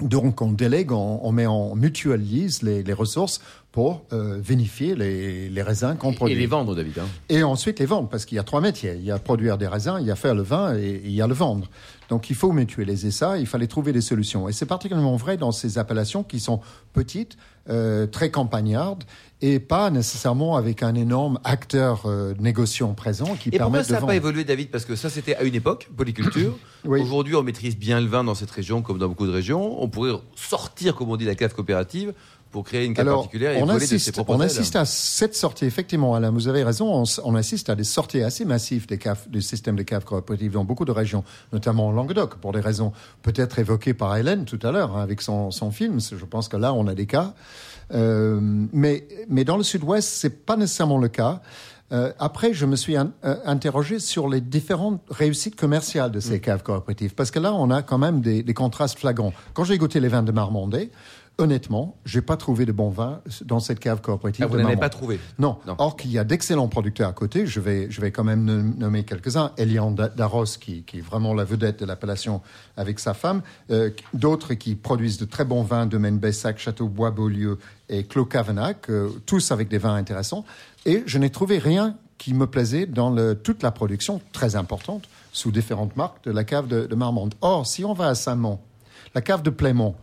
Donc 0.00 0.40
on 0.40 0.52
délègue, 0.52 0.92
on, 0.92 1.20
on 1.22 1.32
met, 1.32 1.46
on 1.46 1.74
mutualise 1.74 2.62
les, 2.62 2.82
les 2.82 2.92
ressources 2.92 3.40
pour 3.72 4.04
euh, 4.12 4.38
vinifier 4.40 4.94
les, 4.94 5.48
les 5.48 5.62
raisins 5.62 5.94
qu'on 5.98 6.14
produit. 6.14 6.34
Et 6.34 6.38
les 6.38 6.46
vendre, 6.46 6.74
David. 6.74 6.98
Hein. 6.98 7.06
Et 7.28 7.42
ensuite 7.42 7.78
les 7.78 7.86
vendre, 7.86 8.08
parce 8.08 8.24
qu'il 8.24 8.36
y 8.36 8.38
a 8.38 8.42
trois 8.42 8.60
métiers. 8.60 8.94
Il 8.96 9.04
y 9.04 9.10
a 9.10 9.18
produire 9.18 9.58
des 9.58 9.68
raisins, 9.68 9.98
il 10.00 10.06
y 10.06 10.10
a 10.10 10.16
faire 10.16 10.34
le 10.34 10.42
vin 10.42 10.74
et 10.76 11.02
il 11.04 11.12
y 11.12 11.20
a 11.20 11.26
le 11.26 11.34
vendre. 11.34 11.68
Donc 12.08 12.30
il 12.30 12.36
faut 12.36 12.52
mutualiser 12.52 13.10
ça, 13.10 13.36
il 13.36 13.46
fallait 13.46 13.66
trouver 13.66 13.92
des 13.92 14.00
solutions. 14.00 14.48
Et 14.48 14.52
c'est 14.52 14.66
particulièrement 14.66 15.16
vrai 15.16 15.36
dans 15.36 15.52
ces 15.52 15.76
appellations 15.76 16.22
qui 16.22 16.40
sont 16.40 16.60
petites, 16.94 17.36
euh, 17.68 18.06
très 18.06 18.30
campagnardes, 18.30 19.04
et 19.42 19.60
pas 19.60 19.90
nécessairement 19.90 20.56
avec 20.56 20.82
un 20.82 20.94
énorme 20.94 21.38
acteur 21.44 22.06
euh, 22.06 22.32
négociant 22.40 22.94
présent 22.94 23.36
qui 23.38 23.50
Et 23.50 23.58
pourquoi 23.58 23.66
permet 23.66 23.78
de 23.80 23.84
ça 23.84 24.00
n'a 24.00 24.06
pas 24.06 24.16
évolué, 24.16 24.44
David? 24.44 24.70
Parce 24.70 24.86
que 24.86 24.96
ça, 24.96 25.10
c'était 25.10 25.36
à 25.36 25.42
une 25.42 25.54
époque, 25.54 25.90
polyculture. 25.94 26.56
Oui. 26.86 27.02
Aujourd'hui, 27.02 27.34
on 27.36 27.42
maîtrise 27.42 27.76
bien 27.76 28.00
le 28.00 28.06
vin 28.06 28.24
dans 28.24 28.34
cette 28.34 28.50
région, 28.50 28.80
comme 28.80 28.98
dans 28.98 29.08
beaucoup 29.08 29.26
de 29.26 29.32
régions. 29.32 29.82
On 29.82 29.88
pourrait 29.88 30.12
sortir, 30.34 30.94
comme 30.94 31.10
on 31.10 31.16
dit, 31.18 31.26
la 31.26 31.34
cave 31.34 31.54
coopérative 31.54 32.14
pour 32.50 32.64
créer 32.64 32.86
une 32.86 32.98
Alors, 32.98 33.22
particulière 33.22 33.52
et 33.52 33.62
on 33.62 33.66
voler 33.66 33.80
de 33.80 33.84
ses 33.84 33.96
assiste, 33.96 34.12
propres 34.12 34.34
on 34.34 34.40
assiste 34.40 34.76
à 34.76 34.84
cette 34.84 35.34
sortie, 35.34 35.66
effectivement, 35.66 36.14
Alain, 36.14 36.30
vous 36.30 36.48
avez 36.48 36.62
raison, 36.62 37.04
on, 37.24 37.34
assiste 37.34 37.68
à 37.68 37.74
des 37.74 37.84
sorties 37.84 38.22
assez 38.22 38.44
massives 38.44 38.86
des, 38.86 38.98
caves, 38.98 39.28
du 39.28 39.42
système 39.42 39.76
de 39.76 39.82
caves 39.82 40.04
coopératives 40.04 40.52
dans 40.52 40.64
beaucoup 40.64 40.84
de 40.84 40.92
régions, 40.92 41.24
notamment 41.52 41.88
en 41.88 41.92
Languedoc, 41.92 42.36
pour 42.36 42.52
des 42.52 42.60
raisons 42.60 42.92
peut-être 43.22 43.58
évoquées 43.58 43.94
par 43.94 44.16
Hélène 44.16 44.44
tout 44.44 44.58
à 44.62 44.72
l'heure, 44.72 44.96
hein, 44.96 45.02
avec 45.02 45.20
son, 45.20 45.50
son 45.50 45.70
film. 45.70 46.00
Je 46.00 46.24
pense 46.24 46.48
que 46.48 46.56
là, 46.56 46.72
on 46.72 46.86
a 46.86 46.94
des 46.94 47.06
cas. 47.06 47.34
Euh, 47.92 48.38
mais, 48.72 49.06
mais 49.28 49.44
dans 49.44 49.56
le 49.56 49.62
sud-ouest, 49.62 50.08
c'est 50.08 50.44
pas 50.44 50.56
nécessairement 50.56 50.98
le 50.98 51.08
cas. 51.08 51.40
Euh, 51.90 52.12
après, 52.18 52.52
je 52.52 52.66
me 52.66 52.76
suis 52.76 52.96
euh, 52.96 53.04
interrogé 53.44 53.98
sur 53.98 54.28
les 54.28 54.42
différentes 54.42 55.00
réussites 55.08 55.56
commerciales 55.56 56.10
de 56.10 56.20
ces 56.20 56.38
caves 56.38 56.62
coopératives, 56.62 57.14
parce 57.14 57.30
que 57.30 57.38
là, 57.38 57.54
on 57.54 57.70
a 57.70 57.82
quand 57.82 57.96
même 57.96 58.20
des, 58.20 58.42
des 58.42 58.54
contrastes 58.54 58.98
flagrants. 58.98 59.32
Quand 59.54 59.64
j'ai 59.64 59.78
goûté 59.78 59.98
les 59.98 60.08
vins 60.08 60.22
de 60.22 60.32
Marmandais, 60.32 60.90
honnêtement, 61.38 61.96
j'ai 62.04 62.20
pas 62.20 62.36
trouvé 62.36 62.66
de 62.66 62.72
bons 62.72 62.90
vins 62.90 63.20
dans 63.44 63.60
cette 63.60 63.78
cave 63.78 64.00
coopérative. 64.00 64.44
Ah, 64.44 64.48
vous 64.48 64.60
n'en 64.60 64.76
pas 64.76 64.88
trouvé 64.88 65.20
Non. 65.38 65.56
Non. 65.66 65.76
Or 65.78 65.96
qu'il 65.96 66.10
y 66.10 66.18
a 66.18 66.24
d'excellents 66.24 66.68
producteurs 66.68 67.08
à 67.08 67.12
côté. 67.12 67.46
Je 67.46 67.60
vais, 67.60 67.88
je 67.90 68.00
vais 68.00 68.10
quand 68.10 68.24
même 68.24 68.44
nom- 68.44 68.74
nommer 68.76 69.04
quelques-uns. 69.04 69.52
Elian 69.56 69.92
Da- 69.92 70.08
Darros, 70.08 70.44
qui, 70.60 70.82
qui 70.82 70.98
est 70.98 71.00
vraiment 71.00 71.34
la 71.34 71.44
vedette 71.44 71.78
de 71.80 71.86
l'appellation 71.86 72.42
avec 72.76 72.98
sa 72.98 73.14
femme. 73.14 73.42
Euh, 73.70 73.90
D'autres 74.14 74.54
qui 74.54 74.74
produisent 74.74 75.18
de 75.18 75.24
très 75.24 75.44
bons 75.44 75.62
vins, 75.62 75.86
Domaine 75.86 76.18
Bessac, 76.18 76.58
Château 76.58 76.88
Bois, 76.88 77.12
Beaulieu 77.12 77.58
et 77.88 78.02
Clos 78.04 78.26
Cavenac, 78.26 78.90
euh, 78.90 79.08
tous 79.24 79.52
avec 79.52 79.68
des 79.68 79.78
vins 79.78 79.94
intéressants. 79.94 80.44
Et 80.86 81.04
je 81.06 81.18
n'ai 81.18 81.30
trouvé 81.30 81.58
rien 81.58 81.96
qui 82.18 82.34
me 82.34 82.48
plaisait 82.48 82.86
dans 82.86 83.10
le, 83.10 83.36
toute 83.36 83.62
la 83.62 83.70
production 83.70 84.20
très 84.32 84.56
importante 84.56 85.08
sous 85.30 85.52
différentes 85.52 85.96
marques 85.96 86.24
de 86.24 86.32
la 86.32 86.42
cave 86.42 86.66
de, 86.66 86.86
de 86.86 86.94
Marmande. 86.96 87.34
Or, 87.42 87.64
si 87.64 87.84
on 87.84 87.92
va 87.94 88.08
à 88.08 88.14
Saint-Mont, 88.16 88.58
la 89.14 89.20
cave 89.20 89.42
de 89.42 89.50
Plémont, 89.50 89.94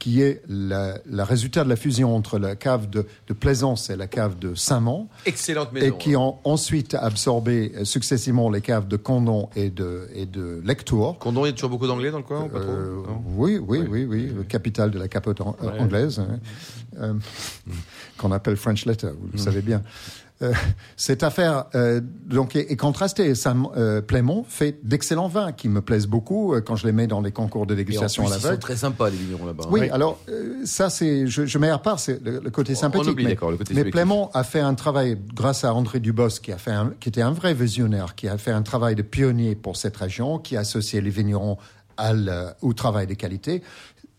qui 0.00 0.22
est 0.22 0.42
la- 0.48 0.94
le 1.04 1.22
résultat 1.22 1.62
de 1.62 1.68
la 1.68 1.76
fusion 1.76 2.16
entre 2.16 2.38
la 2.40 2.56
cave 2.56 2.90
de, 2.90 3.06
de 3.28 3.32
Plaisance 3.34 3.90
et 3.90 3.96
la 3.96 4.06
cave 4.08 4.38
de 4.38 4.54
Saint-Mont, 4.56 5.06
Excellente 5.26 5.72
maison. 5.72 5.86
et 5.86 5.98
qui 5.98 6.16
ont 6.16 6.38
ensuite 6.44 6.94
absorbé 6.94 7.70
euh, 7.76 7.84
successivement 7.84 8.50
les 8.50 8.62
caves 8.62 8.88
de 8.88 8.96
Condon 8.96 9.48
et 9.54 9.68
de, 9.70 10.08
et 10.14 10.24
de 10.26 10.60
Lectour. 10.64 11.18
Condon, 11.18 11.44
il 11.44 11.50
y 11.50 11.50
a 11.50 11.52
toujours 11.52 11.70
beaucoup 11.70 11.86
d'anglais 11.86 12.10
dans 12.10 12.16
le 12.18 12.24
coin 12.24 12.44
ou 12.44 12.48
pas 12.48 12.60
trop 12.60 12.70
Euh, 12.72 13.02
oui, 13.36 13.58
oui, 13.64 13.84
oui, 13.88 14.04
oui, 14.08 14.32
le 14.34 14.42
capital 14.42 14.90
de 14.90 14.98
la 14.98 15.06
capote 15.06 15.40
an- 15.42 15.54
euh, 15.62 15.78
anglaise, 15.78 16.18
hein, 16.18 16.40
euh, 17.00 17.14
qu'on 18.18 18.32
appelle 18.32 18.56
French 18.56 18.84
Letter, 18.86 19.10
vous 19.18 19.28
le 19.32 19.38
savez 19.38 19.62
bien. 19.62 19.82
Euh, 20.42 20.54
cette 20.96 21.22
affaire 21.22 21.66
euh, 21.74 22.00
donc 22.02 22.56
est, 22.56 22.72
est 22.72 22.76
contrastée. 22.76 23.34
Sam, 23.34 23.68
euh, 23.76 24.00
Plémont 24.00 24.42
fait 24.48 24.78
d'excellents 24.82 25.28
vins 25.28 25.52
qui 25.52 25.68
me 25.68 25.82
plaisent 25.82 26.06
beaucoup 26.06 26.54
quand 26.64 26.76
je 26.76 26.86
les 26.86 26.92
mets 26.94 27.06
dans 27.06 27.20
les 27.20 27.30
concours 27.30 27.66
de 27.66 27.74
dégustation 27.74 28.24
plus, 28.24 28.32
à 28.32 28.36
sont 28.38 28.44
l'aveugle. 28.44 28.62
très 28.62 28.76
sympas, 28.76 29.10
les 29.10 29.18
vignerons 29.18 29.44
là-bas. 29.44 29.64
hein. 29.66 29.70
Oui, 29.70 29.90
alors 29.90 30.18
ça 30.64 30.88
c'est, 30.88 31.26
je, 31.26 31.44
je 31.44 31.58
mets 31.58 31.68
à 31.68 31.76
part 31.76 32.00
c'est 32.00 32.24
le, 32.24 32.40
le 32.42 32.50
côté 32.50 32.74
sympathique. 32.74 33.08
on 33.08 33.12
oublie, 33.12 33.24
mais 33.24 33.30
le 33.32 33.36
côté 33.36 33.56
mais 33.58 33.66
subjectif. 33.66 33.90
Plémont 33.92 34.30
a 34.32 34.42
fait 34.42 34.60
un 34.60 34.72
travail 34.72 35.18
grâce 35.34 35.62
à 35.64 35.74
André 35.74 36.00
Dubos 36.00 36.28
qui 36.42 36.52
a 36.52 36.56
fait 36.58 36.70
un, 36.72 36.94
qui 37.00 37.10
était 37.10 37.20
un 37.20 37.32
vrai 37.32 37.52
visionnaire, 37.52 38.14
qui 38.14 38.26
a 38.26 38.38
fait 38.38 38.52
un 38.52 38.62
travail 38.62 38.94
de 38.94 39.02
pionnier 39.02 39.54
pour 39.56 39.76
cette 39.76 39.98
région, 39.98 40.38
qui 40.38 40.56
a 40.56 40.60
associé 40.60 41.02
les 41.02 41.10
vignerons 41.10 41.58
à 41.98 42.14
le- 42.14 42.46
au 42.62 42.72
travail 42.72 43.06
de 43.06 43.12
qualité. 43.12 43.62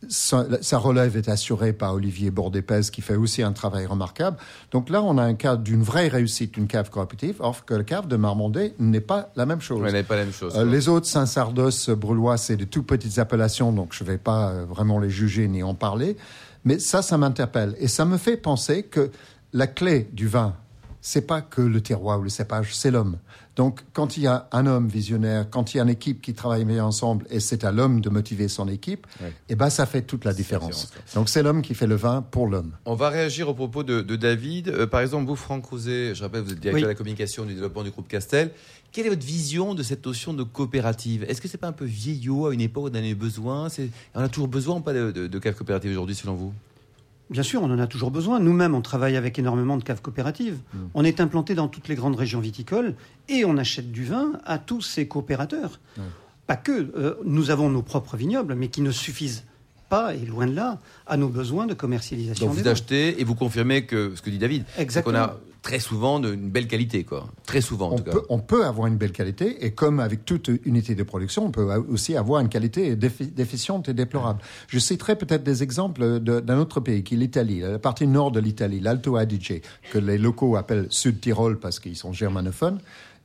Sa, 0.10 0.48
sa 0.62 0.78
relève 0.78 1.16
est 1.16 1.30
assurée 1.30 1.74
par 1.74 1.94
Olivier 1.94 2.32
Bordépez 2.32 2.82
qui 2.92 3.02
fait 3.02 3.16
aussi 3.16 3.44
un 3.44 3.52
travail 3.52 3.86
remarquable. 3.86 4.38
Donc 4.72 4.90
là, 4.90 5.04
on 5.04 5.18
a 5.18 5.24
un 5.24 5.36
cas 5.36 5.56
d'une 5.56 5.84
vraie 5.84 6.08
réussite 6.08 6.56
d'une 6.56 6.68
cave 6.68 6.90
coopérative, 6.90 7.36
or 7.40 7.66
que 7.66 7.74
le 7.76 7.84
cave 7.84 8.08
de 8.08 8.16
Marmandais 8.16 8.74
n'est 8.80 9.00
pas 9.00 9.32
la 9.36 9.46
même 9.46 9.62
chose. 9.62 9.82
Ouais, 9.82 9.92
n'est 9.92 10.04
pas 10.04 10.16
la 10.16 10.26
même 10.26 10.34
chose. 10.34 10.58
Euh, 10.58 10.66
les 10.66 10.90
autres, 10.90 11.06
Saint-Sardos, 11.06 11.96
Brulois, 11.96 12.38
c'est 12.38 12.58
de 12.58 12.66
toutes 12.66 12.88
petites 12.88 13.20
appellations, 13.20 13.72
donc 13.72 13.94
je 13.94 14.04
ne 14.04 14.10
vais 14.10 14.18
pas 14.18 14.50
euh, 14.50 14.66
vraiment 14.66 15.00
les 15.00 15.10
juger 15.10 15.48
ni 15.48 15.62
en 15.62 15.76
parler. 15.76 16.18
Mais 16.66 16.80
ça, 16.80 17.02
ça 17.02 17.18
m'interpelle. 17.18 17.76
Et 17.80 17.88
ça 17.88 18.06
me 18.06 18.18
fait 18.18 18.38
penser 18.38 18.84
que 18.84 19.12
la 19.54 19.68
clé 19.68 20.10
du 20.14 20.28
vin, 20.28 20.56
c'est 21.02 21.26
pas 21.28 21.42
que 21.42 21.62
le 21.62 21.82
terroir 21.82 22.20
ou 22.20 22.24
le 22.24 22.30
cépage, 22.30 22.76
c'est 22.76 22.92
l'homme. 22.92 23.18
Donc, 23.58 23.82
quand 23.92 24.16
il 24.16 24.24
y 24.24 24.28
a 24.28 24.48
un 24.54 24.66
homme 24.66 24.88
visionnaire, 24.88 25.50
quand 25.50 25.74
il 25.74 25.78
y 25.78 25.80
a 25.82 25.84
une 25.84 25.90
équipe 25.90 26.22
qui 26.22 26.34
travaille 26.34 26.64
bien 26.64 26.86
ensemble, 26.86 27.26
et 27.30 27.40
c'est 27.42 27.64
à 27.66 27.72
l'homme 27.72 28.00
de 28.00 28.10
motiver 28.10 28.48
son 28.48 28.68
équipe, 28.70 29.06
Ouais. 29.22 29.34
eh 29.50 29.56
ben, 29.56 29.70
ça 29.70 29.86
fait 29.86 30.04
toute 30.04 30.24
la 30.24 30.34
différence. 30.34 30.86
différence, 30.88 31.14
Donc, 31.16 31.28
c'est 31.30 31.44
l'homme 31.44 31.62
qui 31.62 31.74
fait 31.74 31.88
le 31.88 31.96
vin 31.96 32.22
pour 32.22 32.48
l'homme. 32.48 32.72
On 32.86 32.96
va 32.96 33.10
réagir 33.10 33.50
au 33.50 33.54
propos 33.54 33.84
de, 33.84 34.02
de 34.02 34.16
David. 34.16 34.70
Euh, 34.70 34.88
par 34.88 35.02
exemple, 35.02 35.28
vous, 35.28 35.36
Franck 35.36 35.66
Rouzet, 35.66 36.16
je 36.16 36.24
rappelle, 36.24 36.42
vous 36.44 36.54
êtes 36.54 36.60
directeur 36.60 36.76
Oui. 36.76 36.84
de 36.84 36.88
la 36.88 36.96
communication 36.96 37.44
et 37.44 37.48
du 37.48 37.54
développement 37.56 37.84
du 37.84 37.92
groupe 37.92 38.08
Castel. 38.08 38.52
Quelle 38.94 39.06
est 39.08 39.10
votre 39.10 39.26
vision 39.26 39.74
de 39.74 39.84
cette 39.84 40.06
notion 40.06 40.34
de 40.34 40.44
coopérative? 40.44 41.26
Est-ce 41.28 41.42
que 41.42 41.48
c'est 41.48 41.58
pas 41.58 41.68
un 41.68 41.72
peu 41.74 41.86
vieillot 41.86 42.48
à 42.48 42.54
une 42.54 42.62
époque 42.62 42.86
où 42.86 42.88
on 42.88 42.92
en 42.92 42.96
avait 42.96 43.14
besoin? 43.16 43.68
On 44.16 44.22
a 44.22 44.30
toujours 44.30 44.48
besoin 44.50 44.78
ou 44.78 44.82
pas 44.82 44.94
de, 44.94 45.12
de, 45.12 45.28
de 45.28 45.40
caves 45.40 45.56
coopératives 45.56 45.92
aujourd'hui, 45.92 46.16
selon 46.16 46.36
vous? 46.36 46.54
Bien 47.32 47.44
sûr, 47.44 47.64
on 47.64 47.72
en 47.72 47.80
a 47.80 47.88
toujours 47.88 48.12
besoin. 48.12 48.40
Nous-mêmes, 48.40 48.76
on 48.76 48.82
travaille 48.82 49.16
avec 49.16 49.40
énormément 49.40 49.78
de 49.78 49.84
caves 49.84 50.02
coopératives. 50.02 50.58
On 50.94 51.04
est 51.06 51.20
implanté 51.22 51.56
dans 51.56 51.68
toutes 51.70 51.88
les 51.88 51.96
grandes 51.96 52.16
régions 52.18 52.42
viticoles 52.42 52.94
et 53.30 53.46
on 53.46 53.58
achète 53.58 53.92
du 53.92 54.04
vin 54.04 54.34
à 54.46 54.58
tous 54.60 54.82
ces 54.82 55.08
coopérateurs. 55.08 55.80
Pas 56.46 56.58
que. 56.58 56.72
euh, 56.72 57.16
nous 57.24 57.50
avons 57.50 57.70
nos 57.70 57.82
propres 57.82 58.18
vignobles, 58.18 58.56
mais 58.56 58.68
qui 58.68 58.82
ne 58.82 58.92
suffisent 58.92 59.44
pas, 59.88 60.14
et 60.14 60.26
loin 60.26 60.46
de 60.48 60.54
là, 60.56 60.80
à 61.08 61.16
nos 61.18 61.30
besoins 61.30 61.66
de 61.68 61.74
commercialisation 61.74 62.46
Donc 62.48 62.56
vous 62.56 62.68
achetez 62.68 63.20
et 63.20 63.24
vous 63.24 63.36
confirmez 63.36 63.86
que 63.86 64.14
ce 64.16 64.22
que 64.22 64.30
dit 64.30 64.38
David, 64.38 64.64
qu'on 64.76 64.82
Exactement. 64.82 65.18
a 65.18 65.38
très 65.62 65.80
souvent 65.80 66.20
de- 66.20 66.34
une 66.34 66.50
belle 66.50 66.68
qualité, 66.68 67.04
quoi. 67.04 67.28
Très 67.46 67.62
souvent, 67.62 67.90
en 67.90 67.94
On 67.94 67.98
tout 67.98 68.04
cas. 68.04 68.12
peut, 68.12 68.24
on 68.30 68.40
peut 68.40 68.66
avoir 68.66 68.88
une 68.88 68.98
belle 68.98 69.12
qualité, 69.12 69.64
et 69.66 69.72
comme 69.72 70.00
avec 70.00 70.26
toute 70.26 70.50
unité 70.66 70.96
de 70.96 71.04
production, 71.04 71.46
on 71.46 71.52
peut 71.52 71.72
aussi 71.90 72.16
avoir 72.16 72.42
une 72.42 72.50
qualité 72.50 72.96
défi- 72.96 73.32
déficiente 73.32 73.88
et 73.88 73.94
déplorable. 73.94 74.42
Je 74.68 74.80
citerai 74.80 75.16
peut-être 75.18 75.44
des 75.44 75.62
exemples 75.62 76.20
d'un 76.20 76.58
autre 76.58 76.80
pays, 76.80 77.04
qui 77.04 77.14
est 77.14 77.18
l'Italie, 77.18 77.60
la 77.60 77.78
partie 77.80 78.08
nord 78.08 78.32
de 78.32 78.40
l'Italie, 78.40 78.80
l'Alto 78.80 79.18
Adige, 79.18 79.62
que 79.92 80.00
les 80.00 80.18
locaux 80.18 80.56
appellent 80.56 80.88
Sud 80.90 81.20
Tyrol 81.22 81.60
parce 81.60 81.80
qu'ils 81.80 81.96
sont 81.98 82.12
germanophones. 82.12 82.80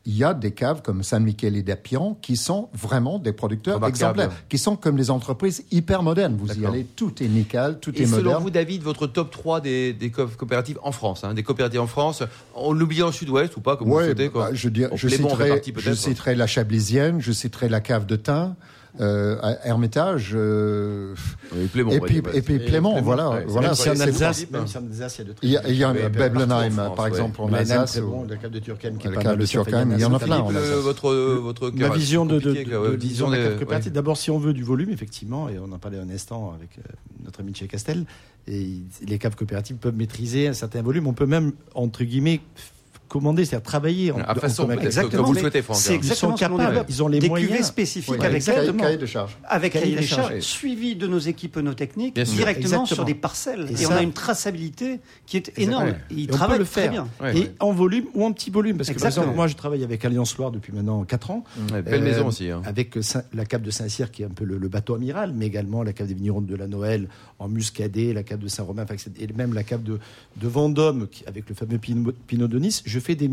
Il 0.09 0.17
y 0.17 0.23
a 0.25 0.35
des 0.35 0.53
caves 0.53 0.83
comme 0.83 1.03
San 1.03 1.23
Michele 1.25 1.65
d'Apiran 1.65 2.17
qui 2.23 2.37
sont 2.37 2.69
vraiment 2.73 3.19
des 3.19 3.33
producteurs 3.33 3.85
exemplaires, 3.87 4.31
qui 4.49 4.57
sont 4.57 4.77
comme 4.77 4.97
des 4.97 5.11
entreprises 5.11 5.65
hyper 5.73 6.03
modernes. 6.05 6.37
Vous 6.39 6.53
y 6.59 6.65
allez, 6.65 6.85
tout 6.85 7.23
est 7.23 7.29
nickel, 7.29 7.79
tout 7.81 7.93
Et 7.99 8.03
est 8.03 8.07
selon 8.07 8.23
moderne. 8.23 8.43
vous, 8.45 8.51
David, 8.51 8.83
votre 8.83 9.07
top 9.09 9.31
3 9.33 9.61
des, 9.61 9.93
des 9.93 10.11
co- 10.11 10.27
coopératives 10.29 10.79
en 10.85 10.93
France, 10.93 11.25
hein, 11.25 11.35
des 11.35 11.43
coopératives 11.43 11.81
en 11.81 11.87
France, 11.89 12.23
en 12.55 12.73
l'oubliant 12.73 13.07
le 13.07 13.13
sud-ouest 13.13 13.57
ou 13.57 13.61
pas, 13.61 13.77
comme 13.77 13.89
vous 13.89 13.95
Ouais, 13.97 14.03
le 14.03 14.15
souhaitez 14.15 14.29
quoi. 14.31 14.51
bah, 14.51 14.55
je, 14.55 14.69
Bon, 14.69 14.97
je, 14.97 15.09
citerai, 15.09 15.49
partie, 15.49 15.73
je 15.77 15.93
citerai 15.93 16.35
la 16.37 16.47
Chablisienne, 16.47 17.21
je 17.21 17.33
citerai 17.33 17.69
la 17.69 17.81
cave 17.81 18.07
de 18.07 18.15
Thym, 18.17 18.55
euh, 19.01 19.39
à 19.43 19.67
Hermitage, 19.67 20.33
euh, 20.35 21.15
et, 21.93 22.01
puis, 22.01 22.23
et 22.35 22.43
puis 22.43 22.59
Plément, 22.59 23.01
voilà. 23.03 23.31
ouais, 23.31 23.45
voilà 23.47 23.75
c'est 23.75 23.91
en 23.91 24.01
Alsace, 24.01 24.19
principe, 24.21 24.51
même 24.53 24.67
si 24.67 24.79
en 24.79 24.87
Alsace, 24.87 25.21
il 25.43 25.51
y 25.51 25.57
a 25.57 25.69
il 25.69 25.77
y 25.77 25.85
a, 25.85 25.93
Beblenheim, 25.93 26.93
par 26.97 27.07
exemple, 27.07 27.41
en 27.41 27.53
Alsace. 27.53 28.01
la 28.29 28.37
cave 28.37 28.51
de 28.51 28.59
qui 28.59 28.71
est 28.71 29.11
pas 29.13 29.37
Turckheim, 29.47 29.93
il 29.93 30.01
y 30.01 30.05
en 30.05 30.15
a 30.15 30.19
plein, 30.19 30.49
Le- 30.51 30.75
votre, 30.77 31.15
votre 31.15 31.71
cœur, 31.71 31.89
Ma 31.91 31.95
vision 31.95 32.25
de, 32.27 32.39
de, 32.41 32.53
de. 32.53 33.91
D'abord, 33.91 34.17
si 34.17 34.31
on 34.31 34.39
veut 34.39 34.53
du 34.53 34.63
volume, 34.63 34.91
effectivement, 34.91 35.49
et 35.49 35.59
on 35.59 35.71
en 35.73 35.79
parlait 35.79 35.99
un 35.99 36.11
instant 36.11 36.53
avec 36.55 36.79
euh, 36.79 36.83
notre 37.25 37.41
ami 37.41 37.55
chez 37.55 37.67
Castel, 37.67 38.05
et 38.49 38.61
il- 38.61 38.85
les 39.07 39.19
caves 39.19 39.37
coopératives 39.37 39.77
peuvent 39.77 39.97
maîtriser 39.97 40.49
un 40.49 40.53
certain 40.53 40.83
volume. 40.83 41.07
On 41.07 41.13
peut 41.13 41.27
même, 41.27 41.53
entre 41.75 42.05
guillemets, 42.05 42.41
commander, 43.09 43.45
c'est-à-dire 43.45 43.65
travailler 43.65 44.13
en, 44.13 44.19
À 44.21 44.33
en 44.33 44.35
façon, 44.35 44.67
peut-être, 44.67 44.83
Exactement, 44.85 45.23
comme 45.23 45.27
vous 45.27 45.33
le 45.33 45.37
mais 45.37 45.41
souhaitez, 45.43 45.63
Franck. 45.63 45.77
c'est 45.79 45.95
hein. 45.95 45.99
Ils 46.03 46.05
sont 46.15 46.29
exactement 46.33 46.57
capables, 46.59 46.85
ils 46.89 47.03
ont 47.03 47.09
les 47.09 47.19
Des 47.19 47.29
moyens. 47.29 47.51
cuvées 47.53 47.63
spécifiques 47.63 48.11
Oui, 48.15 48.25
avec 48.25 48.37
exactement. 48.37 48.83
Cahier 48.83 48.97
de 48.99 49.07
charge. 49.07 49.37
avec 49.45 49.73
Cahier 49.73 49.83
cahier 49.85 49.95
des 49.97 50.01
des 50.03 50.07
charges, 50.07 50.29
charges. 50.33 50.43
suivi 50.43 50.97
de 50.97 51.07
nos 51.07 51.19
équipes 51.19 51.57
notechniques 51.59 52.15
Bien 52.15 52.25
sûr. 52.25 52.35
directement 52.37 52.65
Exactement. 52.83 52.87
sur 52.87 53.05
des 53.05 53.15
parcelles. 53.15 53.67
Et 53.71 53.73
Et, 53.73 53.77
ça- 53.77 53.93
on 53.93 53.97
a 53.97 54.03
une 54.03 54.13
traçabilité 54.13 55.01
qui 55.27 55.37
est 55.37 55.53
énorme. 55.59 55.87
Ouais. 55.87 55.95
Ils 56.11 56.19
Et 56.19 56.23
on 56.25 56.27
peut 56.27 56.33
travaillent 56.33 56.59
le 56.59 56.65
très 56.65 56.83
faire. 56.83 56.91
bien. 56.91 57.09
Ouais, 57.21 57.37
et 57.39 57.51
en 57.61 57.73
volume 57.73 58.07
ou 58.15 58.25
en 58.25 58.33
petit 58.33 58.51
volume. 58.51 58.77
Parce 58.77 58.89
que, 58.89 58.95
par 58.95 59.07
Exactement. 59.07 59.25
exemple, 59.25 59.37
moi, 59.37 59.47
je 59.47 59.55
travaille 59.57 59.85
avec 59.85 60.05
Alliance 60.05 60.37
Loire 60.37 60.51
depuis 60.51 60.73
maintenant 60.73 61.05
4 61.05 61.31
ans. 61.31 61.45
Belle 61.71 61.85
Euh, 61.89 62.01
maison 62.01 62.27
aussi. 62.29 62.51
hein. 62.51 62.63
Avec 62.65 62.95
Saint- 63.03 63.23
la 63.35 63.45
cave 63.45 63.63
de 63.63 63.71
Saint-Cyr, 63.71 64.11
qui 64.11 64.23
est 64.23 64.27
un 64.27 64.31
peu 64.31 64.45
le, 64.45 64.59
le 64.59 64.69
bateau 64.69 64.95
amiral, 64.95 65.33
mais 65.35 65.47
également 65.47 65.83
la 65.83 65.93
cave 65.93 66.09
des 66.09 66.15
vignerons 66.15 66.41
de 66.41 66.55
la 66.57 66.67
Noël 66.67 67.09
en 67.39 67.49
Muscadet, 67.49 68.13
la 68.13 68.23
cave 68.23 68.41
de 68.41 68.49
Saint-Romain, 68.49 68.85
et 69.19 69.27
même 69.37 69.53
la 69.55 69.63
cave 69.63 69.83
de, 69.83 69.99
de 70.37 70.49
Vendôme, 70.49 71.09
avec 71.27 71.49
le 71.49 71.55
fameux 71.55 71.79
Pinot, 71.79 72.13
Pinot 72.27 72.49
de 72.49 72.59
Nice. 72.59 72.83
Je 72.97 73.01
fais 73.01 73.15
des, 73.15 73.31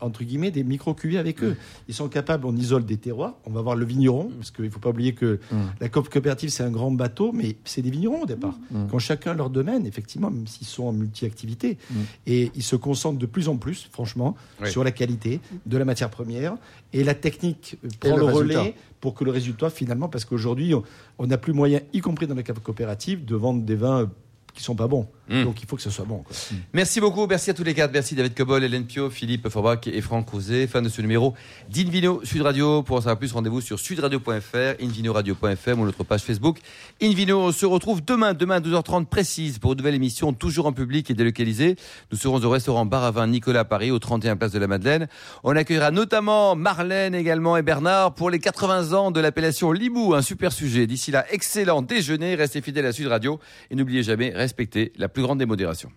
entre 0.00 0.24
guillemets, 0.24 0.50
des 0.50 0.62
micro-cuvées 0.62 1.16
avec 1.16 1.42
eux. 1.42 1.56
Ils 1.88 1.94
sont 1.94 2.08
capables, 2.08 2.44
on 2.44 2.54
isole 2.54 2.84
des 2.84 2.98
terroirs, 2.98 3.36
on 3.46 3.50
va 3.50 3.62
voir 3.62 3.74
le 3.74 3.86
vigneron, 3.86 4.30
parce 4.36 4.50
qu'il 4.50 4.66
ne 4.66 4.70
faut 4.70 4.78
pas 4.78 4.90
oublier 4.90 5.14
que 5.14 5.40
la 5.80 5.88
coopérative, 5.88 6.50
c'est 6.50 6.64
un 6.64 6.70
grand 6.70 6.90
bateau, 6.90 7.32
mais 7.32 7.56
c'est 7.64 7.80
des 7.80 7.88
vignerons 7.88 8.24
au 8.24 8.26
départ. 8.26 8.54
Quand 8.90 8.98
chacun 8.98 9.32
leur 9.32 9.48
domaine, 9.48 9.86
effectivement, 9.86 10.30
même 10.30 10.46
s'ils 10.46 10.66
sont 10.66 10.84
en 10.84 10.92
multi-activité, 10.92 11.78
et 12.26 12.50
ils 12.54 12.62
se 12.62 12.76
concentrent 12.76 13.18
de 13.18 13.24
plus 13.24 13.48
en 13.48 13.56
plus, 13.56 13.88
franchement, 13.90 14.36
sur 14.66 14.84
la 14.84 14.90
qualité 14.90 15.40
de 15.64 15.78
la 15.78 15.86
matière 15.86 16.10
première, 16.10 16.56
et 16.92 17.02
la 17.02 17.14
technique 17.14 17.78
prend 18.00 18.18
le, 18.18 18.24
relais 18.24 18.74
pour 19.00 19.14
que 19.14 19.24
le 19.24 19.30
résultat, 19.30 19.70
finalement, 19.70 20.10
parce 20.10 20.26
qu'aujourd'hui, 20.26 20.74
on 21.16 21.26
n'a 21.26 21.38
plus 21.38 21.54
moyen, 21.54 21.80
y 21.94 22.00
compris 22.00 22.26
dans 22.26 22.34
les 22.34 22.44
coopératives, 22.44 23.24
de 23.24 23.34
vendre 23.34 23.62
des 23.62 23.76
vins 23.76 24.10
qui 24.52 24.62
sont 24.62 24.76
pas 24.76 24.88
bons. 24.88 25.08
Hmm. 25.28 25.44
Donc 25.44 25.62
il 25.62 25.68
faut 25.68 25.76
que 25.76 25.82
ce 25.82 25.90
soit 25.90 26.04
bon. 26.04 26.24
Hmm. 26.50 26.56
Merci 26.72 27.00
beaucoup, 27.00 27.26
merci 27.26 27.50
à 27.50 27.54
tous 27.54 27.64
les 27.64 27.74
quatre. 27.74 27.92
Merci 27.92 28.14
David 28.14 28.34
Cobol, 28.34 28.62
Hélène 28.62 28.84
Pio, 28.84 29.10
Philippe 29.10 29.48
Forbach 29.48 29.86
et 29.86 30.00
Franck 30.00 30.28
Rouzet. 30.28 30.66
Fin 30.66 30.82
de 30.82 30.88
ce 30.88 31.00
numéro 31.00 31.34
d'Invino 31.68 32.20
Sud 32.24 32.42
Radio. 32.42 32.82
Pour 32.82 32.96
en 32.96 33.00
savoir 33.00 33.18
plus, 33.18 33.32
rendez-vous 33.32 33.60
sur 33.60 33.78
sudradio.fr, 33.78 34.82
invinoradio.fr 34.82 35.78
ou 35.78 35.84
notre 35.84 36.04
page 36.04 36.22
Facebook. 36.22 36.58
Invino, 37.02 37.52
se 37.52 37.66
retrouve 37.66 38.04
demain, 38.04 38.34
demain 38.34 38.56
à 38.56 38.60
12h30 38.60 39.06
précise 39.06 39.58
pour 39.58 39.72
une 39.72 39.78
nouvelle 39.78 39.94
émission, 39.94 40.32
toujours 40.32 40.66
en 40.66 40.72
public 40.72 41.10
et 41.10 41.14
délocalisée. 41.14 41.76
Nous 42.12 42.18
serons 42.18 42.42
au 42.42 42.50
restaurant 42.50 42.86
Bar 42.86 43.04
à 43.04 43.10
Vin 43.10 43.26
Nicolas 43.26 43.64
Paris, 43.64 43.90
au 43.90 43.98
31 43.98 44.36
Place 44.36 44.52
de 44.52 44.58
la 44.58 44.66
Madeleine. 44.66 45.08
On 45.44 45.56
accueillera 45.56 45.90
notamment 45.90 46.54
Marlène 46.54 47.14
également 47.14 47.56
et 47.56 47.62
Bernard 47.62 48.14
pour 48.14 48.30
les 48.30 48.38
80 48.38 48.92
ans 48.92 49.10
de 49.10 49.20
l'appellation 49.20 49.72
Libou, 49.72 50.14
un 50.14 50.22
super 50.22 50.52
sujet. 50.52 50.86
D'ici 50.86 51.10
là, 51.10 51.24
excellent 51.30 51.82
déjeuner, 51.82 52.34
restez 52.34 52.62
fidèles 52.62 52.86
à 52.86 52.92
Sud 52.92 53.08
Radio 53.08 53.40
et 53.70 53.74
n'oubliez 53.74 54.02
jamais, 54.02 54.32
respectez 54.34 54.92
la 54.96 55.08
plus 55.16 55.22
grande 55.22 55.38
démodération. 55.38 55.90